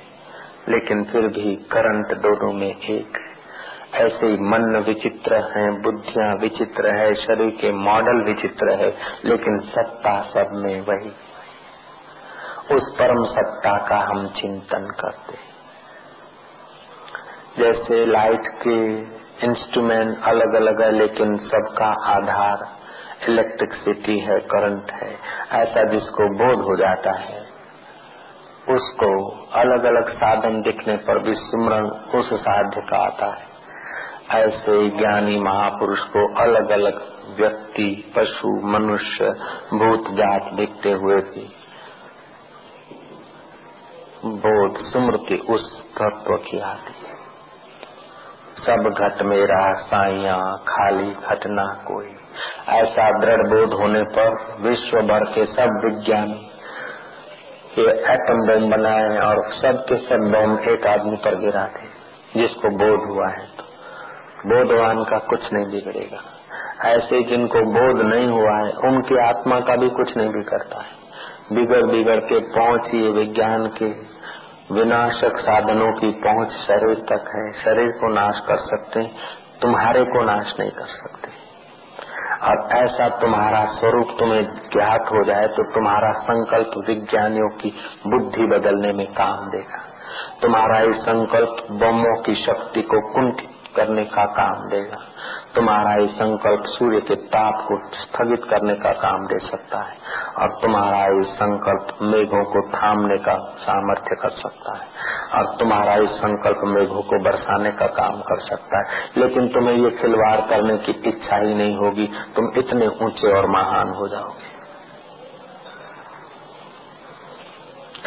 लेकिन 0.68 1.04
फिर 1.04 1.22
भी 1.22 1.56
करंट 1.56 2.18
दोनों 2.18 2.52
में 2.52 2.76
एक। 2.76 3.16
है 3.16 3.28
ऐसे 3.94 4.26
ही 4.26 4.32
मन 4.32 4.84
विचित्र 4.86 5.34
है, 5.34 5.82
बुद्धियाँ 5.82 6.36
विचित्र 6.36 7.00
है, 7.00 7.14
शरीर 7.14 7.50
के 7.50 7.72
मॉडल 7.72 8.24
विचित्र 8.24 8.70
है, 8.70 8.96
लेकिन 9.24 9.58
सत्ता 9.58 10.22
सब 10.22 10.50
में 10.52 10.80
वही। 10.80 11.10
उस 12.74 12.96
परम 12.98 13.24
सत्ता 13.24 13.86
का 13.86 13.98
हम 13.98 14.28
चिंतन 14.28 14.96
करते 15.00 15.47
जैसे 17.58 18.04
लाइट 18.06 18.48
के 18.62 18.78
इंस्ट्रूमेंट 19.46 20.24
अलग 20.24 20.54
अलग 20.54 20.82
है, 20.82 20.90
लेकिन 20.92 21.36
सबका 21.46 21.90
आधार 22.06 22.66
इलेक्ट्रिसिटी 23.28 24.18
है 24.20 24.38
करंट 24.46 24.90
है। 24.92 25.10
ऐसा 25.52 25.82
जिसको 25.88 26.28
बोध 26.36 26.64
हो 26.64 26.76
जाता 26.76 27.12
है, 27.18 27.40
उसको 28.68 29.10
अलग 29.54 29.84
अलग 29.84 30.08
साधन 30.08 30.60
दिखने 30.62 30.96
पर 30.96 31.18
भी 31.18 31.34
सुमरण 31.34 31.88
उस 32.18 32.32
साध्य 32.40 32.80
का 32.80 32.96
आता 32.96 33.26
है। 33.26 33.46
ऐसे 34.36 34.88
ज्ञानी 34.88 35.38
महापुरुष 35.40 36.00
को 36.06 36.24
अलग 36.42 36.70
अलग 36.70 37.00
व्यक्ति, 37.38 38.12
पशु, 38.16 38.48
मनुष्य, 38.68 39.30
भूत, 39.74 40.10
जात 40.12 40.52
दिखते 40.54 40.92
हुए 40.92 41.20
भी 41.28 41.46
बोध, 44.24 44.78
स्मृति 44.82 45.36
उस 45.48 45.66
तत्व 45.92 46.36
की 46.36 46.58
आती 46.60 46.97
सब 48.58 48.94
घट 48.98 49.22
मेरा 49.22 49.72
साइया, 49.72 50.36
खाली 50.68 51.10
घटना 51.10 51.64
कोई। 51.64 52.06
ऐसा 52.68 53.10
दृढ़ 53.20 53.48
बोध 53.48 53.72
होने 53.72 54.02
पर 54.02 54.56
विश्व 54.60 54.96
भर 54.98 55.24
के 55.24 55.44
सब 55.46 55.80
विज्ञानी, 55.84 56.50
ये 57.78 57.90
एटम 58.12 58.40
बम 58.46 58.70
बनाए 58.70 59.18
और 59.18 59.52
सब 59.52 59.84
के 59.88 59.96
सब 59.96 60.30
बम 60.34 60.70
एक 60.70 60.86
आदमी 60.86 61.16
पर 61.16 61.34
गिरा 61.34 61.66
थे, 61.66 61.88
जिसको 62.40 62.68
बोध 62.68 63.08
हुआ 63.10 63.28
है 63.28 63.46
तो। 63.46 63.64
बोधवान 64.46 65.04
का 65.04 65.18
कुछ 65.18 65.52
नहीं 65.52 65.66
बिगड़ेगा। 65.66 66.20
ऐसे 66.88 67.22
जिनको 67.22 67.60
बोध 67.60 68.02
नहीं 68.06 68.28
हुआ 68.28 68.56
है, 68.58 68.72
उनकी 68.84 69.18
आत्मा 69.28 69.60
का 69.60 69.76
भी 69.76 69.88
कुछ 69.88 70.16
नहीं 70.16 70.28
बिगड़ता 70.28 70.80
है। 70.80 70.98
बिगड़ 71.52 71.82
बिगड़ 71.82 72.20
के 72.20 72.38
पहुँची 72.38 73.08
विज्ञान 73.10 73.66
के 73.66 74.17
विनाशक 74.70 75.36
साधनों 75.36 75.92
की 75.92 76.10
पहुँच 76.24 76.50
शरीर 76.62 76.98
तक 77.10 77.28
है। 77.34 77.44
शरीर 77.62 77.90
को 77.90 78.08
नाश 78.14 78.40
कर 78.48 78.58
सकते 78.64 79.02
तुम्हारे 79.62 80.04
को 80.04 80.22
नाश 80.22 80.54
नहीं 80.60 80.70
कर 80.70 80.86
सकते। 80.86 81.36
और 82.42 82.58
ऐसा 82.74 83.08
तुम्हारा 83.18 83.64
स्वरूप 83.72 84.14
तुम्हें 84.18 84.42
ज्ञात 84.72 85.12
हो 85.12 85.22
जाए 85.24 85.46
तो 85.48 85.64
तुम्हारा 85.74 86.10
संकल्प 86.20 86.76
विज्ञानियों 86.88 87.48
की 87.58 87.70
बुद्धि 88.06 88.46
बदलने 88.46 88.92
में 88.92 89.06
काम 89.12 89.48
देगा। 89.50 89.82
तुम्हारा 90.42 90.78
ये 90.80 90.92
संकल्प 91.00 91.64
बमों 91.80 92.16
की 92.22 92.34
शक्ति 92.44 92.82
को 92.82 93.00
कुंठित 93.12 93.57
करने 93.78 94.04
का 94.04 94.24
काम 94.34 94.68
देगा। 94.68 94.98
तुम्हारा 95.54 95.94
ये 95.94 96.06
संकल्प 96.08 96.62
सूर्य 96.68 97.00
के 97.00 97.14
ताप 97.28 97.54
को 97.68 97.76
स्थगित 97.98 98.44
करने 98.50 98.74
का 98.74 98.92
काम 99.00 99.26
दे 99.26 99.38
सकता 99.38 99.80
है 99.80 99.96
और 100.38 100.52
तुम्हारा 100.62 100.98
ये 101.06 101.22
संकल्प 101.32 101.98
मेघों 102.02 102.44
को 102.44 102.62
थामने 102.68 103.18
का 103.18 103.36
सामर्थ्य 103.60 104.16
कर 104.16 104.30
सकता 104.36 104.76
है 104.76 104.86
और 105.34 105.56
तुम्हारा 105.56 105.94
ये 105.94 106.06
संकल्प 106.16 106.66
मेघों 106.66 107.02
को 107.02 107.22
बरसाने 107.24 107.70
का 107.70 107.86
काम 107.94 108.20
कर 108.20 108.40
सकता 108.40 108.82
है। 108.82 109.10
लेकिन 109.16 109.48
तुम्हें 109.48 109.74
ये 109.74 109.90
खिलवाड़ 109.90 110.40
करने 110.40 110.76
की 110.78 110.92
इच्छा 111.06 111.36
ही 111.36 111.54
नहीं 111.54 111.76
होगी। 111.76 112.06
तुम 112.36 112.52
इतने 112.56 112.86
ऊँचे 113.02 113.32
और 113.32 113.50
महान 113.50 113.88
हो 113.88 114.08
जाओगे। 114.08 114.56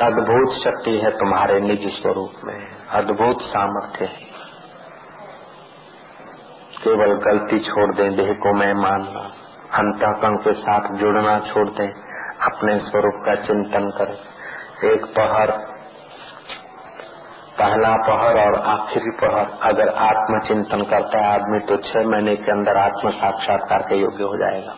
अद्भुत 0.01 0.53
शक्ति 0.63 0.97
है 0.97 1.12
तुम्हारे 1.12 1.60
निज 1.62 1.88
स्वरूप 2.01 2.41
में। 2.43 2.60
अद्भुत 2.91 3.41
सामर्थ्य 3.41 4.05
है। 4.05 4.31
केवल 6.84 7.13
गलती 7.26 7.60
छोड़ 7.60 7.96
दें, 7.96 8.15
देह 8.15 8.32
को 8.34 8.54
मैं 8.54 8.74
मानना 8.74 9.22
अंतकरण 9.74 10.36
के 10.38 10.54
साथ 10.54 10.89
जुड़ना 10.94 11.39
छोड़ 11.39 11.70
दें, 11.70 11.91
अपने 12.41 12.80
स्वरूप 12.80 13.22
का 13.26 13.36
चिंतन 13.36 13.89
करें। 13.89 14.17
एक 14.91 15.06
पहर, 15.06 15.52
पहला 17.60 17.94
पहर 17.96 18.39
और 18.39 18.56
आखिरी 18.62 19.12
पहर। 19.12 19.46
अगर 19.62 19.89
आत्म 19.89 20.39
चिंतन 20.39 20.82
करता 20.82 21.20
है 21.20 21.34
आदमी 21.34 21.60
तो 21.60 21.78
छह 21.78 22.08
महीने 22.08 22.36
के 22.36 22.52
अंदर 22.52 22.78
आत्म 22.78 23.10
साक्षात्कार 23.12 23.82
के 23.82 23.96
योग्य 23.96 24.24
हो 24.24 24.38
जाएगा। 24.38 24.76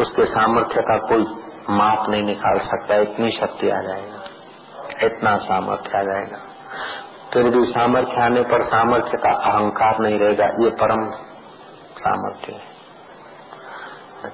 उसके 0.00 0.24
सामर्थ्य 0.24 0.80
का 0.80 0.98
कोई 0.98 1.24
माप 1.70 2.08
नहीं 2.08 2.22
निकाल 2.22 2.58
सकता, 2.58 2.96
इतनी 2.96 3.30
शक्ति 3.30 3.70
आ 3.70 3.80
जाएगा। 3.80 4.22
इतना 5.02 5.36
सामर्थ्य 5.36 5.98
आ 5.98 6.02
जाएगा। 6.02 6.46
फिर 7.32 7.48
भी 7.50 7.64
सामर्थ्य 7.66 8.20
आने 8.20 8.42
पर 8.44 8.62
सामर्थ्य 8.66 9.18
का 9.18 9.30
अहंकार 9.46 9.98
नहीं 10.00 10.18
रहेगा। 10.18 10.46
ये 10.62 10.70
परम 10.78 11.04
सामर्थ्य 11.98 12.52
है। 12.52 12.68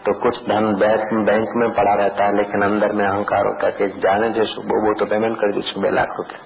तो 0.00 0.12
कुछ 0.20 0.38
धन 0.44 0.64
बैंक 0.76 1.52
में 1.56 1.68
पड़ा 1.72 1.94
रहता 1.94 2.24
है, 2.24 2.36
लेकिन 2.36 2.62
अंदर 2.64 2.92
में 2.92 3.04
अहंकार 3.06 3.46
होता 3.46 3.66
है 3.66 3.72
कि 3.72 4.00
जाने 4.00 4.30
जो 4.30 4.44
सुबह 4.48 4.86
वो 4.86 4.94
तो 4.94 5.06
पेमेंट 5.06 5.36
कर 5.36 5.52
दी 5.52 5.62
सुबह 5.64 5.90
लाख 5.92 6.16
रुपए 6.18 6.40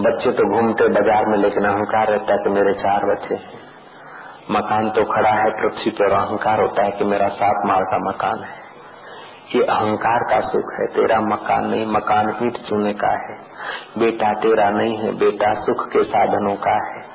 बच्चे 0.00 0.30
तो 0.32 0.44
घूमते 0.50 0.88
बाज़ार 0.90 1.26
में, 1.26 1.36
लेकिन 1.38 1.64
अहंकार 1.66 2.08
रहता 2.08 2.32
है 2.32 2.38
कि 2.38 2.50
मेरे 2.50 2.72
चार 2.78 3.04
बच्चे 3.06 3.34
हैं। 3.36 3.62
मकान 4.50 4.90
तो 4.90 5.04
खड़ा 5.06 5.30
है 5.32 5.50
पृथ्वी 5.60 5.90
पर 5.92 6.14
अहंकार 6.14 6.60
होता 6.60 6.84
है 6.84 6.90
कि 6.92 7.04
मेरा 7.06 7.28
सात 7.36 7.66
माल 7.66 7.84
का 7.92 7.98
मकान 8.06 8.42
है। 8.44 8.63
ये 9.56 9.62
अहंकार 9.62 10.18
का 10.18 10.40
सुख 10.40 10.72
है, 10.80 10.86
तेरा 10.86 11.20
मकान 11.20 11.66
नहीं, 11.66 11.86
मकान 11.86 12.38
ईट 12.42 12.56
चुने 12.56 12.92
का 12.92 13.10
है। 13.10 13.38
बेटा 13.98 14.32
तेरा 14.32 14.70
नहीं 14.70 14.98
है, 14.98 15.12
बेटा 15.12 15.52
सुख 15.54 15.88
के 15.88 16.04
साधनों 16.04 16.56
का 16.56 16.74
है। 16.74 17.14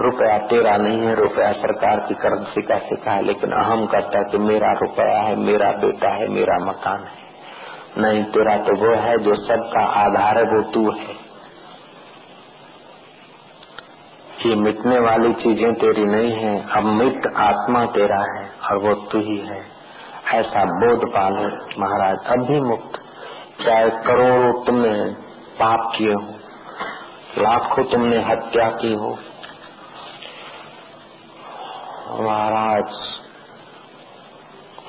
रुपया 0.00 0.38
तेरा 0.38 0.76
नहीं 0.76 1.00
है, 1.00 1.14
रुपया 1.14 1.52
सरकार 1.52 2.00
की 2.00 2.14
करेंसी 2.14 2.62
का 2.62 2.78
सिखा 2.78 3.10
है, 3.10 3.22
लेकिन 3.22 3.50
अहम 3.50 3.86
करता 3.86 4.22
कि 4.22 4.38
मेरा 4.38 4.72
रुपया 4.72 5.18
है, 5.20 5.36
मेरा 5.36 5.70
बेटा 5.70 6.08
है, 6.08 6.28
मेरा 6.28 6.58
मकान 6.58 7.00
है। 7.00 7.20
नहीं, 7.98 8.24
तेरा 8.24 8.56
तो 8.56 8.76
वो 8.76 8.94
है 8.94 9.18
जो 9.18 9.34
सबका 9.34 9.84
आधार 9.84 10.38
है, 10.38 10.44
वो 10.44 10.62
तू 10.62 10.90
है। 10.92 11.30
ये 14.46 14.54
मिटने 14.54 14.98
वाली 14.98 15.32
चीज़ें 15.32 15.74
तेरी 15.74 16.04
नहीं 16.04 16.32
है, 16.32 16.70
अब 16.70 16.84
मिट 16.84 17.26
आत्मा 17.36 17.86
तेरा 17.86 18.20
है, 18.34 18.50
और 18.70 18.78
वो 18.78 18.94
तू 18.94 19.18
ही 19.18 19.38
है। 19.38 19.79
ऐसा 20.30 20.64
बोध 20.74 21.04
पाले 21.12 21.46
महाराज 21.80 22.26
अब 22.30 22.46
भी 22.46 22.60
मुक्त। 22.60 22.98
चाहे 23.60 23.88
करोड़ों 24.04 24.52
तुमने 24.64 24.92
पाप 25.56 25.92
किए 25.96 26.12
हो, 26.12 26.34
लाखों 27.38 27.84
तुमने 27.84 28.18
हत्या 28.24 28.68
की 28.76 28.92
हो। 28.94 29.10
महाराज 32.20 32.94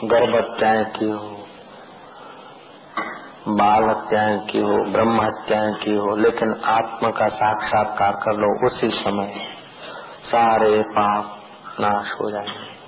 गर्भ 0.06 0.36
हत्याएँ 0.36 0.86
की 0.92 1.10
हो, 1.10 1.38
बाल 3.50 3.84
हत्याएँ 3.84 4.40
की 4.46 4.60
हो 4.60 4.78
ब्रह्म 4.92 5.22
हत्याएँ 5.22 5.74
की 5.76 5.96
हो, 5.96 6.16
लेकिन 6.18 6.54
आत्मा 6.70 7.10
का 7.12 7.28
साक्षात्कार 7.36 8.20
कर 8.24 8.38
लो, 8.38 8.54
उसी 8.68 8.90
समय 8.96 9.34
सारे 10.26 10.82
पाप 10.92 11.80
नाश 11.80 12.14
हो 12.14 12.32
जाएँगे। 12.32 12.81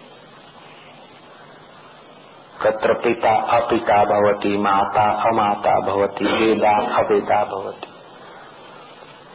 कत्र 2.63 2.93
पिता 2.93 3.32
अपिता 3.58 4.04
भवती, 4.04 4.58
माता 4.58 5.02
अमाता 5.02 5.80
भवती, 5.80 6.26
वेदा 6.26 6.76
अवेदा 6.97 7.43
भवती। 7.43 7.93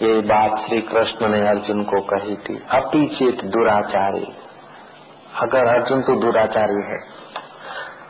ये 0.06 0.20
बात 0.20 0.58
श्री 0.58 0.80
कृष्ण 0.80 1.28
ने 1.28 1.48
अर्जुन 1.48 1.82
को 1.82 2.00
कही 2.00 2.36
थी 2.36 2.62
अपिचित 2.70 3.44
दुराचारी। 3.44 4.26
अगर 5.42 5.66
अर्जुन 5.66 6.02
तो 6.02 6.20
दुराचारी 6.20 6.82
है। 6.86 6.98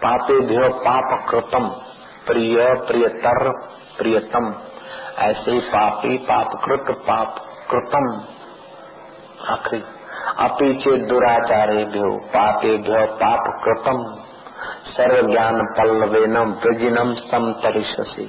पापे 0.03 0.41
भ्यो 0.41 0.69
पाप 0.69 1.29
कृतम 1.31 1.69
प्रिय 2.27 2.57
प्रियतर 2.87 3.51
प्रियतम। 3.99 4.55
ऐसे 5.19 5.51
ही 5.51 5.61
पापी 5.61 6.19
कृत 6.65 6.97
पाप 7.01 7.35
कृतम। 7.71 8.25
आखिरी 9.49 9.83
अपीचे 10.39 10.97
दुराचारे 10.97 11.85
भ्यो 11.85 12.19
पापे 12.19 12.77
भ्यो 12.77 13.07
पाप 13.07 13.45
कृतम 13.65 14.28
सर्व 14.89 15.31
ज्ञान 15.33 15.61
पल्लवेनम 15.79 16.53
वृजिनम 16.65 17.15
समतरिशसी 17.15 18.25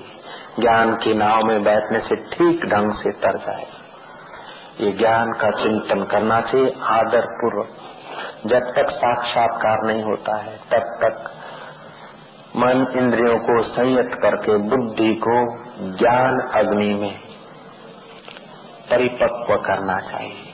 ज्ञान 0.60 0.96
की 0.96 1.14
नाव 1.14 1.42
में 1.44 1.64
बैठने 1.64 2.00
से 2.00 2.16
ठीक 2.16 2.66
ढंग 2.66 2.92
से 2.94 3.12
तर 3.12 3.38
जाए। 3.38 3.68
ये 4.82 4.92
ज्ञान 4.92 5.32
का 5.32 5.50
चिंतन 5.52 6.04
करना 6.04 6.42
चाहिए 6.42 6.74
आदर 6.84 7.26
पूर्वक 7.32 7.68
जब 8.46 8.72
तक 8.76 8.90
साक्षात्कार 8.90 9.86
नहीं 9.86 10.04
होता 10.04 10.36
है, 10.38 10.58
तब 10.58 10.92
तक 11.04 11.32
मन 12.56 12.86
इंद्रियों 12.98 13.40
को 13.40 13.62
संयत 13.64 14.14
करके 14.14 14.58
बुद्धि 14.70 15.14
को 15.28 15.40
ज्ञान 15.98 16.40
अग्नि 16.56 16.94
में 16.94 17.20
परिपक्व 18.90 19.56
करना 19.56 19.98
चाहिए। 20.00 20.49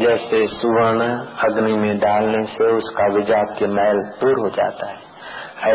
जैसे 0.00 0.46
सुवर्ण 0.46 1.00
अग्नि 1.18 1.72
में 1.72 1.98
डालने 1.98 2.44
से 2.44 2.72
उसका 2.72 3.14
विजात 3.14 3.62
मैल 3.62 3.96
दूर 4.20 4.40
हो 4.40 4.48
जाता 4.48 4.86
है। 4.86 5.08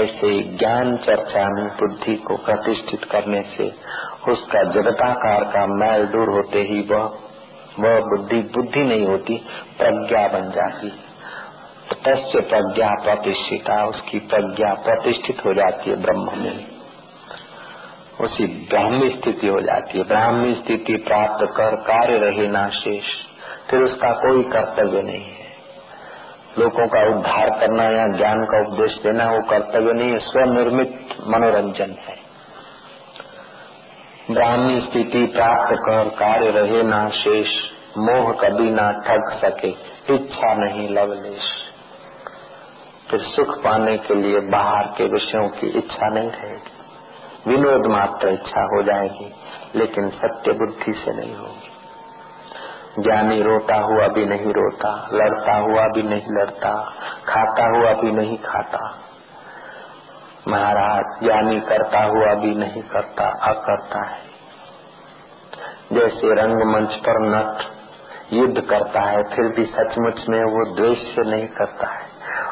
ऐसे 0.03 0.43
ज्ञान 0.43 0.97
चर्चा 0.97 1.43
में 1.43 1.67
बुद्धि 1.67 2.15
को 2.15 2.37
प्रतिष्ठित 2.37 3.03
करने 3.03 3.41
से 3.41 3.75
उसका 4.31 4.63
जगताकार 4.63 5.43
का 5.43 5.67
मैल 5.67 6.05
दूर 6.05 6.29
होते 6.29 6.59
ही 6.59 6.81
वह 6.81 7.17
वह 7.79 7.99
बुद्धि 7.99 8.35
बुद्धि 8.35 8.79
नहीं 8.79 9.07
होती, 9.07 9.37
प्रज्ञा 9.77 10.27
बन 10.27 10.51
जाती। 10.51 10.89
तस्य 12.05 12.39
प्रज्ञा 12.39 12.89
प्रतिष्ठिता, 13.03 13.85
उसकी 13.85 14.19
प्रज्ञा 14.19 14.73
प्रतिष्ठित 14.73 15.39
हो 15.45 15.53
जाती 15.53 15.89
है 15.89 16.01
ब्रह्म 16.01 16.31
में। 16.37 16.67
उसी 18.21 18.45
ब्राह्मी 18.45 19.09
स्थिति 19.09 19.47
हो 19.47 19.61
जाती 19.61 19.97
है। 19.97 20.03
ब्राह्मी 20.03 20.53
स्थिति 20.53 20.95
प्राप्त 20.95 21.47
कर 21.57 21.75
कार्य 21.75 22.17
रहे 22.17 22.47
ना 22.47 22.69
शेष। 22.69 23.32
फिर 23.73 23.81
उसका 23.81 24.11
कोई 24.11 24.43
कर्तव्य 24.43 25.01
नहीं 25.01 25.23
है। 25.23 25.51
लोगों 26.59 26.87
का 26.87 27.17
उद्धार 27.17 27.49
करना 27.49 27.83
या 27.83 28.07
ज्ञान 28.07 28.45
का 28.45 28.59
उपदेश 28.59 28.99
देना 29.03 29.31
वो 29.31 29.39
कर्तव्य 29.49 29.93
नहीं 29.93 30.11
है, 30.11 30.19
स्वनिर्मित 30.19 31.15
मनोरंजन 31.27 31.95
है। 31.99 32.15
ब्राह्मी 34.31 34.81
स्थिति 34.81 35.25
प्राप्त 35.25 35.73
कर, 35.73 36.09
कार्य 36.09 36.51
रहे 36.51 36.83
ना 36.83 37.09
शेष, 37.09 37.47
मोह 37.97 38.31
कभी 38.31 38.69
ना 38.71 38.91
ठग 38.91 39.33
सके, 39.33 39.69
इच्छा 40.15 40.53
नहीं 40.53 40.89
लवलेश 40.89 41.69
फिर 43.11 43.19
सुख 43.19 43.63
पाने 43.63 43.97
के 43.97 44.15
लिए 44.15 44.39
बाहर 44.39 44.87
के 44.87 45.05
विषयों 45.05 45.49
की 45.49 45.67
इच्छा 45.67 46.09
नहीं 46.09 46.29
रहेगी। 46.29 47.51
विनोद 47.51 47.91
मात्र 47.91 48.29
इच्छा 48.29 48.61
हो 48.61 48.83
जाएगी, 48.83 49.33
लेकिन 49.75 50.09
सत्य 50.09 50.51
बुद्धि 50.51 50.93
से 50.93 51.17
नहीं 51.17 51.35
होगी। 51.35 51.72
ज्ञानी 52.99 53.41
रोता 53.41 53.75
हुआ 53.75 54.07
भी 54.07 54.25
नहीं 54.25 54.45
रोता, 54.45 55.09
लड़ता 55.13 55.55
हुआ 55.55 55.87
भी 55.87 56.03
नहीं 56.03 56.27
लड़ता, 56.27 56.93
खाता 57.27 57.65
हुआ 57.65 57.93
भी 57.93 58.11
नहीं 58.11 58.37
खाता। 58.37 58.99
महाराज 60.47 61.23
ज्ञानी 61.23 61.59
करता 61.59 62.03
हुआ 62.03 62.33
भी 62.33 62.55
नहीं 62.55 62.81
करता, 62.81 63.25
अकरता 63.41 64.05
है। 64.05 64.21
जैसे 65.93 66.41
रंगमंच 66.41 66.93
पर 66.93 67.19
नट 67.19 67.61
युद्ध 68.33 68.61
करता 68.61 69.01
है, 69.01 69.23
फिर 69.23 69.45
भी 69.45 69.65
सचमुच 69.65 70.25
में 70.29 70.43
वो 70.43 70.75
द्वेष 70.75 71.17
नहीं 71.19 71.47
करता 71.47 71.87
है। 71.87 72.05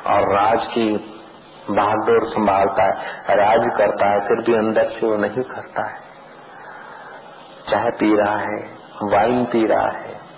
और 0.07 0.33
राज 0.33 0.67
की 0.67 0.95
भागदौड़ 1.71 2.23
संभालता 2.23 2.83
है, 2.83 2.91
राज 3.35 3.77
करता 3.77 4.13
है, 4.13 4.19
फिर 4.19 4.45
भी 4.45 4.67
अंदर 4.67 4.89
से 4.89 5.07
वो 5.07 5.15
नहीं 5.15 5.43
करता 5.43 5.87
है। 5.87 5.95
चाय 7.69 7.89
पी 7.99 8.15
रहा 8.15 8.37
है, 8.37 8.81
वाइन 9.03 9.45
पी 9.45 9.65
रहा 9.65 9.89
है 9.89 10.30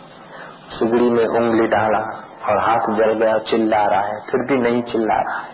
सुगड़ी 0.79 1.09
में 1.09 1.25
उंगली 1.25 1.67
डाला 1.67 2.03
और 2.49 2.57
हाथ 2.57 2.93
जल 2.95 3.13
गया, 3.13 3.37
चिल्ला 3.37 3.85
रहा 3.87 4.01
है, 4.01 4.19
फिर 4.21 4.45
भी 4.47 4.57
नहीं 4.57 4.81
चिल्ला 4.83 5.19
रहा 5.21 5.39
है। 5.39 5.53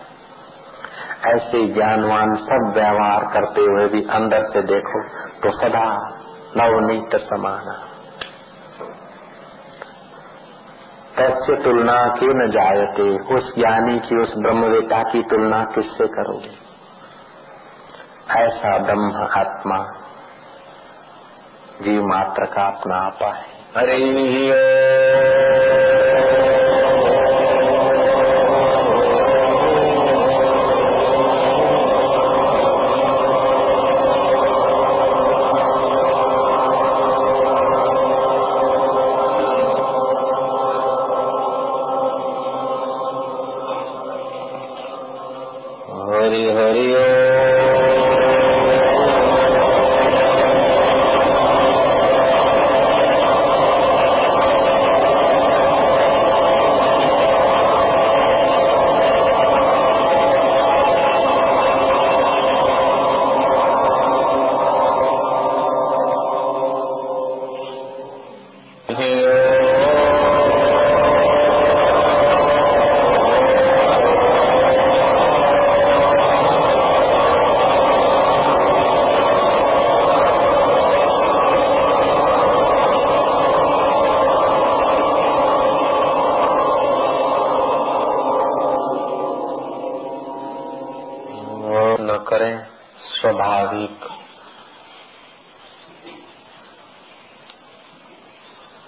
ऐसे 1.26 1.66
ज्ञानवान 1.68 2.34
सब 2.36 2.72
व्यवहार 2.74 3.24
करते 3.32 3.60
हुए 3.60 3.88
भी 3.88 4.02
अंदर 4.10 4.44
से 4.44 4.62
देखो 4.62 5.02
तो 5.42 5.50
सदा 5.58 5.86
नवनीत 6.56 7.16
समाना 7.20 7.78
तस्य 11.18 11.56
तुलना 11.56 11.94
क्यों 12.18 12.34
न 12.34 12.48
जायते? 12.50 13.34
उस 13.34 13.54
ज्ञानी 13.54 13.98
की, 13.98 14.20
उस 14.22 14.34
ब्रह्मवेता 14.38 15.02
की 15.02 15.22
तुलना 15.22 15.64
किससे 15.64 16.06
करोगे? 16.06 16.52
ऐसा 18.40 18.78
ब्रह्म 18.78 19.28
आत्मा, 19.38 19.78
जीव 21.82 22.02
मात्र 22.06 22.46
का 22.46 22.66
अपना 22.66 22.96
आपा 22.96 23.32
है। 23.36 23.49
हरिः 23.76 24.50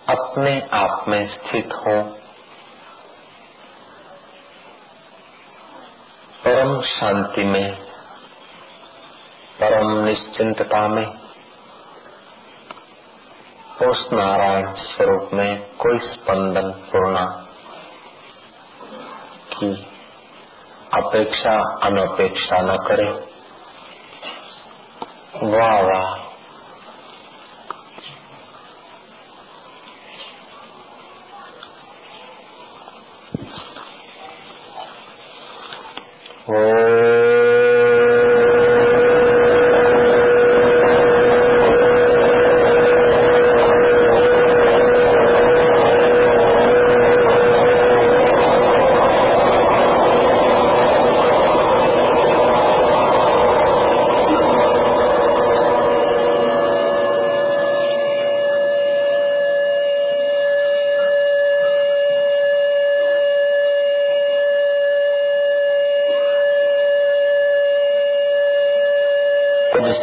अरे 0.09 1.09
में 1.09 1.29
स्थित 1.29 1.69
हो। 1.73 2.03
परम 6.45 6.83
शांति 6.83 7.45
में, 7.45 7.77
परम 9.61 10.05
निश्चिंतता 10.05 10.89
में 10.89 11.07
उस 13.83 14.09
नारायण 14.13 14.75
स्वरूप 14.75 15.31
में 15.33 15.75
कोई 15.75 15.99
स्पंदन 15.99 16.71
पूर्णा 16.71 17.47
की 19.53 19.87
अपेक्षा 20.95 21.57
अनपेक्षा 21.83 22.61
न 22.61 22.77
करे। 22.77 23.11
वाह 25.43 25.81
वाह। 25.81 26.22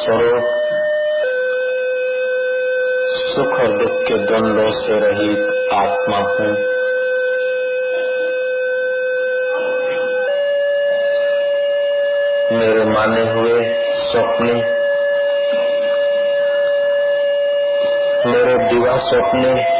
लोग 0.07 0.45
सुख 3.27 3.59
और 3.59 3.67
दुख 3.67 4.07
के 4.07 4.17
द्वंद्व 4.17 4.71
से 4.71 4.99
रहित 4.99 5.73
आत्मा 5.73 6.17
हूँ। 6.17 6.79
मेरे 12.59 12.83
माने 12.83 13.21
हुए 13.21 13.73
स्वप्ने, 13.93 14.53
मेरे 18.31 18.57
दिवा 18.57 18.97
स्वप्ने 18.97 19.78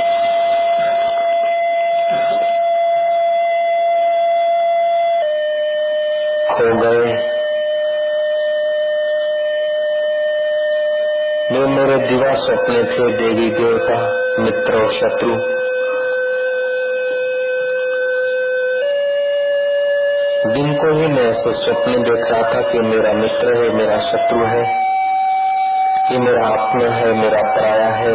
स्वप्ने 12.99 13.13
थे 13.13 13.17
देवी 13.17 13.49
देवता, 13.49 13.95
मित्र 14.39 14.83
और 14.83 14.93
शत्रु। 14.93 15.35
दिन 20.53 20.73
को 20.73 20.93
ही 20.93 21.07
मैं 21.07 21.29
ऐसे 21.29 21.65
स्वप्न 21.65 21.91
देख 21.91 22.31
रहा 22.31 22.41
था 22.41 22.71
कि 22.71 22.79
मेरा 22.79 23.13
मित्र 23.13 23.57
है, 23.57 23.69
मेरा 23.69 23.97
शत्रु 23.97 24.45
है 24.45 24.89
ये 26.11 26.19
मेरा 26.19 26.47
अपना 26.47 26.91
है, 26.91 27.13
मेरा 27.13 27.41
पराया 27.41 27.87
है। 27.87 28.13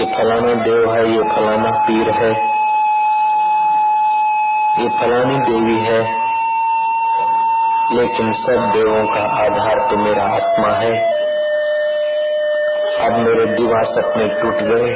ये 0.00 0.18
फलाना 0.18 0.54
देव 0.54 0.94
है, 0.94 1.10
ये 1.12 1.22
फलाना 1.22 1.70
पीर 1.70 2.10
है। 2.10 2.30
ये 4.82 4.88
फलानी 4.88 5.38
देवी 5.38 5.80
है। 5.80 6.22
लेकिन 7.92 8.32
सब 8.32 8.72
देवों 8.72 9.06
का 9.06 9.20
आधार 9.20 9.90
तो 9.90 9.96
मेरा 9.96 10.22
आत्मा 10.22 10.68
है। 10.68 11.11
अब 13.02 13.12
मेरे 13.12 13.46
दीवा 13.46 13.82
सपने 13.82 14.28
टूट 14.28 14.54
गए। 14.54 14.92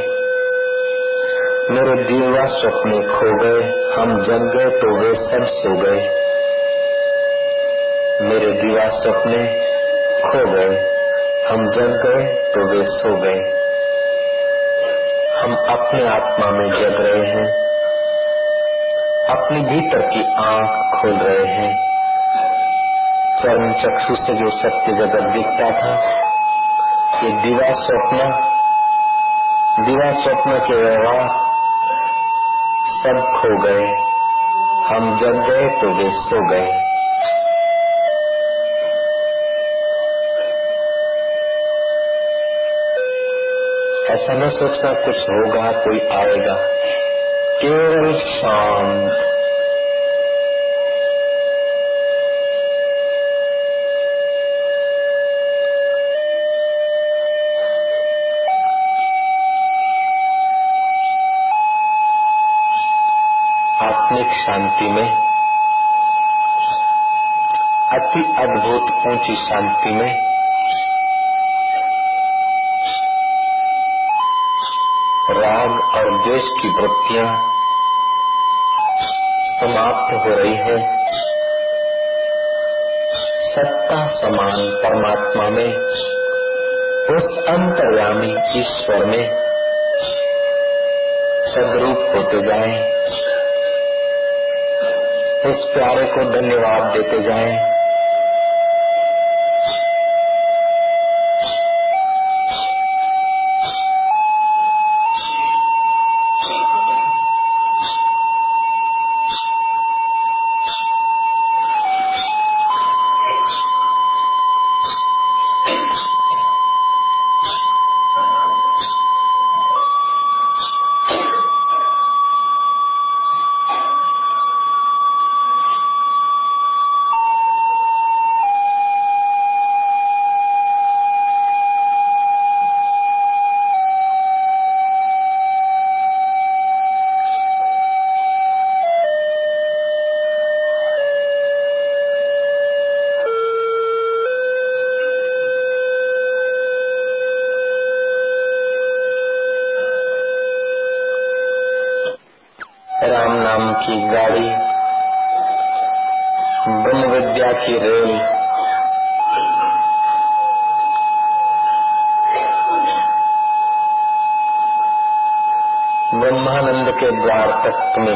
मेरे 1.70 2.04
दीवा 2.04 2.46
स्वप्न 2.46 2.90
खो 2.90 3.44
गए। 3.44 3.92
हम 3.96 4.24
जग 4.24 4.56
गए 4.56 4.64
तो 4.64 5.00
वे 5.00 5.14
सब 5.14 5.52
सो 5.52 5.76
गए। 5.76 6.08
मेरे 8.20 8.52
दीवा 8.52 8.88
सपने 8.88 9.46
खो 10.20 10.50
गए। 10.50 10.90
हम 11.48 11.70
जग 11.70 12.06
गए 12.06 12.34
तो 12.34 12.66
वे 12.68 12.84
सो 12.84 13.16
गए। 13.20 13.56
हम 15.40 15.56
अपने 15.56 16.08
आत्मा 16.08 16.50
में 16.50 16.68
जग 16.68 17.00
रहे 17.00 17.26
हैं। 17.26 17.46
अपने 19.28 19.60
भीतर 19.60 20.06
की 20.06 20.24
आँख 20.36 21.00
खोल 21.00 21.12
रहे 21.12 21.46
हैं। 21.46 21.86
चर्म 23.42 23.72
चक्षु 23.72 24.14
से 24.14 24.34
जो 24.34 24.50
सत्य 24.50 24.92
जगत 24.92 25.32
दिखता 25.32 25.70
था 25.70 26.25
ये 27.16 27.32
दिवा 27.32 27.68
स्वप्न 27.72 28.18
दिवा 29.84 30.12
स्वप्न 30.12 30.58
के 30.58 30.74
व्यवहार 30.74 31.28
सब 33.02 33.38
खो 33.38 33.62
गए। 33.62 33.86
हम 34.86 35.18
जग 35.20 35.50
गए 35.50 35.68
तो 35.68 35.90
वे 35.96 36.10
सो 36.10 36.50
गए। 36.50 36.82
ऐसा 44.14 44.32
न 44.32 44.50
सोचना 44.50 44.92
कुछ 44.92 45.16
होगा, 45.16 45.72
कोई 45.72 46.00
आएगा। 46.00 46.54
केवल 47.62 48.20
शांत। 48.20 49.35
आत्मिक 64.06 64.26
शांति 64.26 64.88
में, 64.88 65.08
अति 67.92 68.20
अद्भुत 68.38 69.06
ऊँची 69.06 69.36
शांति 69.36 69.90
में, 69.90 70.12
राग 75.30 75.70
और 75.94 76.10
द्वेष 76.24 76.42
की 76.42 76.68
वृत्तियाँ 76.68 77.26
समाप्त 79.60 80.14
हो 80.14 80.34
रही 80.34 80.54
है। 80.54 80.78
सत्ता 83.54 84.06
समान 84.06 84.70
परमात्मा 84.84 85.48
में, 85.48 85.72
उस 87.16 87.38
अंतर्यामी 87.48 88.60
ईश्वर 88.60 89.04
में, 89.04 89.30
सदरूप 91.46 92.12
होते 92.16 92.46
जाएँ। 92.46 92.95
उस 95.46 95.64
प्यारे 95.74 96.06
को 96.06 96.30
धन्यवाद 96.30 96.92
देते 96.92 97.22
जाएँ। 97.22 97.75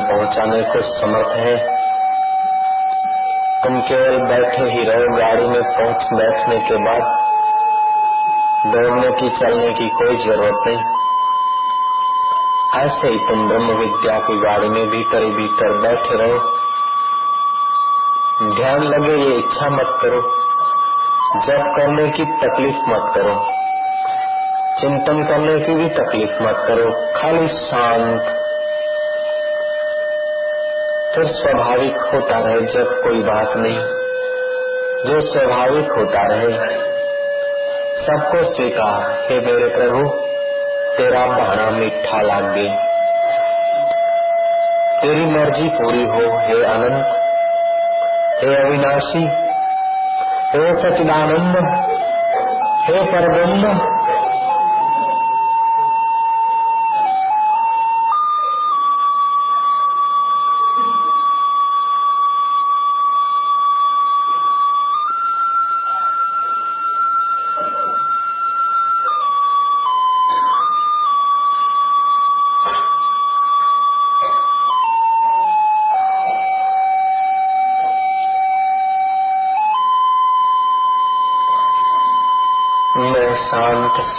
तुम्हें 0.00 0.24
पहुँचाने 0.24 0.62
को 0.62 1.00
समर्थ 1.00 1.36
है। 1.36 1.56
तुम 3.64 3.80
केवल 3.80 4.18
बैठे 4.18 4.62
ही 4.62 4.84
रहो, 4.84 5.16
गाड़ी 5.16 5.46
में 5.46 5.62
पहुँच 5.62 6.06
बैठने 6.12 6.56
के 6.56 6.74
बाद। 6.74 7.02
दौड़ने 8.66 9.12
की, 9.12 9.38
चलने 9.40 9.68
की 9.74 9.88
कोई 9.88 10.16
ज़रूरत 10.16 10.54
नहीं। 10.66 10.78
ऐसे 12.82 13.08
ही 13.08 13.18
तुम 13.28 13.48
ब्रह्म 13.48 13.72
विद्या 13.72 14.18
की 14.18 14.40
गाड़ी 14.40 14.68
में 14.68 14.90
भीतर 14.90 15.22
ही 15.22 15.30
भीतर 15.30 15.72
बैठे 15.72 16.14
रहो। 16.14 16.38
ध्यान 18.54 18.82
लगे, 18.82 19.16
ये 19.16 19.34
इच्छा 19.34 19.68
मत 19.68 19.98
करो। 20.02 20.20
जब 21.46 21.74
करने 21.78 22.10
की 22.10 22.24
तकलीफ़ 22.24 22.90
मत 22.90 23.12
करो। 23.14 23.46
चिंतन 24.80 25.24
करने 25.24 25.60
की 25.60 25.74
भी 25.74 25.88
तकलीफ़ 25.88 26.42
मत 26.42 26.64
करो। 26.68 27.20
खाली 27.20 27.48
शांत 27.48 28.39
फिर 31.14 31.26
स्वाभाविक 31.26 31.96
होता 31.96 32.38
रहे 32.38 32.60
जब 32.60 33.02
कोई 33.02 33.22
बात 33.22 33.56
नहीं। 33.56 33.78
जो 35.06 35.20
स्वाभाविक 35.20 35.90
होता 35.90 36.26
रहे, 36.26 36.52
सबको 38.06 38.54
स्वीकार। 38.54 39.26
हे 39.28 39.40
मेरे 39.40 39.68
प्रभु, 39.68 40.08
तेरा 40.96 41.26
बहाना 41.26 41.70
मीठा 41.70 42.20
लागे। 42.20 42.90
तेरी 45.00 45.26
मर्ज़ी 45.26 45.68
पूरी 45.68 46.04
हो, 46.04 46.38
हे 46.38 46.64
अनंत। 46.64 47.06
हे 48.44 48.56
अविनाशी, 48.56 49.26
हे 50.52 50.74
सचिदानंद, 50.74 51.56
हे 52.90 53.04
परब्रह्म। 53.04 53.99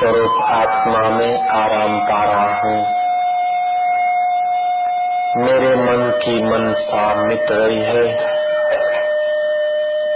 स्वरूप 0.02 0.44
आत्मा 0.44 1.10
में 1.10 1.48
आराम 1.48 2.00
पा 2.00 2.24
रहा 2.24 2.62
हूँ। 2.62 2.86
मेरे 5.46 5.76
मन 5.76 6.12
की 6.18 6.44
मनसा 6.44 7.16
मिट 7.16 7.52
रही 7.52 7.82
है। 7.82 8.18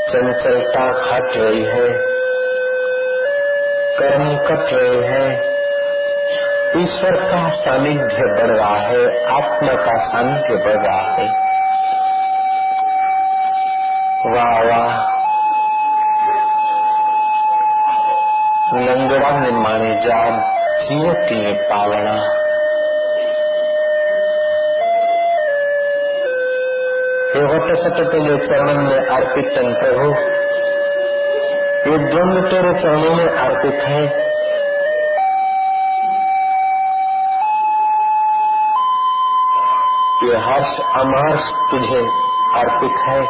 चंचलता 0.08 0.84
हट 0.84 1.30
रही 1.36 1.64
है। 1.64 1.90
कर्म 4.00 4.38
कट 4.38 4.74
रहे 4.74 5.08
हैं। 5.08 5.42
ईश्वर 6.82 7.32
का 7.32 7.50
सानिध्य 7.50 8.42
बढ़ 8.42 8.52
रहा 8.52 8.78
है। 8.78 9.26
आत्मा 9.26 9.74
का 9.74 10.08
सानिध्य 10.08 10.56
बढ़ 10.66 10.86
रहा 10.88 11.12
है। 11.12 11.45
हे 27.36 27.42
वट 27.42 27.64
सत 27.64 28.12
तेरे 28.12 28.48
चरण 28.48 28.84
में 28.84 29.08
अर्पित 29.08 29.46
प्रभु। 29.56 30.10
ये 31.92 31.98
द्वंद 31.98 32.52
तेरे 32.52 32.82
चरणों 32.82 33.16
में 33.16 33.28
अर्पित 33.28 33.74
है। 33.74 34.04
ये 40.24 40.38
हर्ष 40.38 40.80
अमर्ष 40.80 41.42
तुझे 41.72 42.10
अर्पित 42.56 42.96
है। 43.10 43.22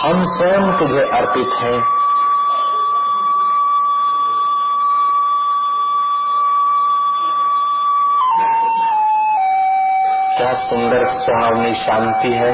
हम 0.00 0.24
स्वयं 0.24 0.78
तुझे 0.78 1.02
अर्पित 1.02 1.48
हैं। 1.58 1.93
सुंदर 10.64 11.18
सुहावनी 11.20 11.74
शांति 11.74 12.28
है। 12.28 12.52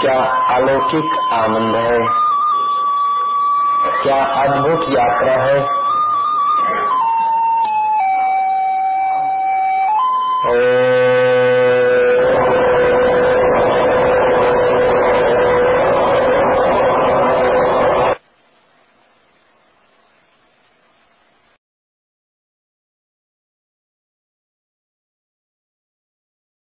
क्या 0.00 0.24
अलौकिक 0.56 1.32
आनंद 1.32 1.76
है? 1.76 1.98
क्या 4.02 4.24
अद्भुत 4.24 4.88
यात्रा 4.88 5.32
है? 5.32 5.79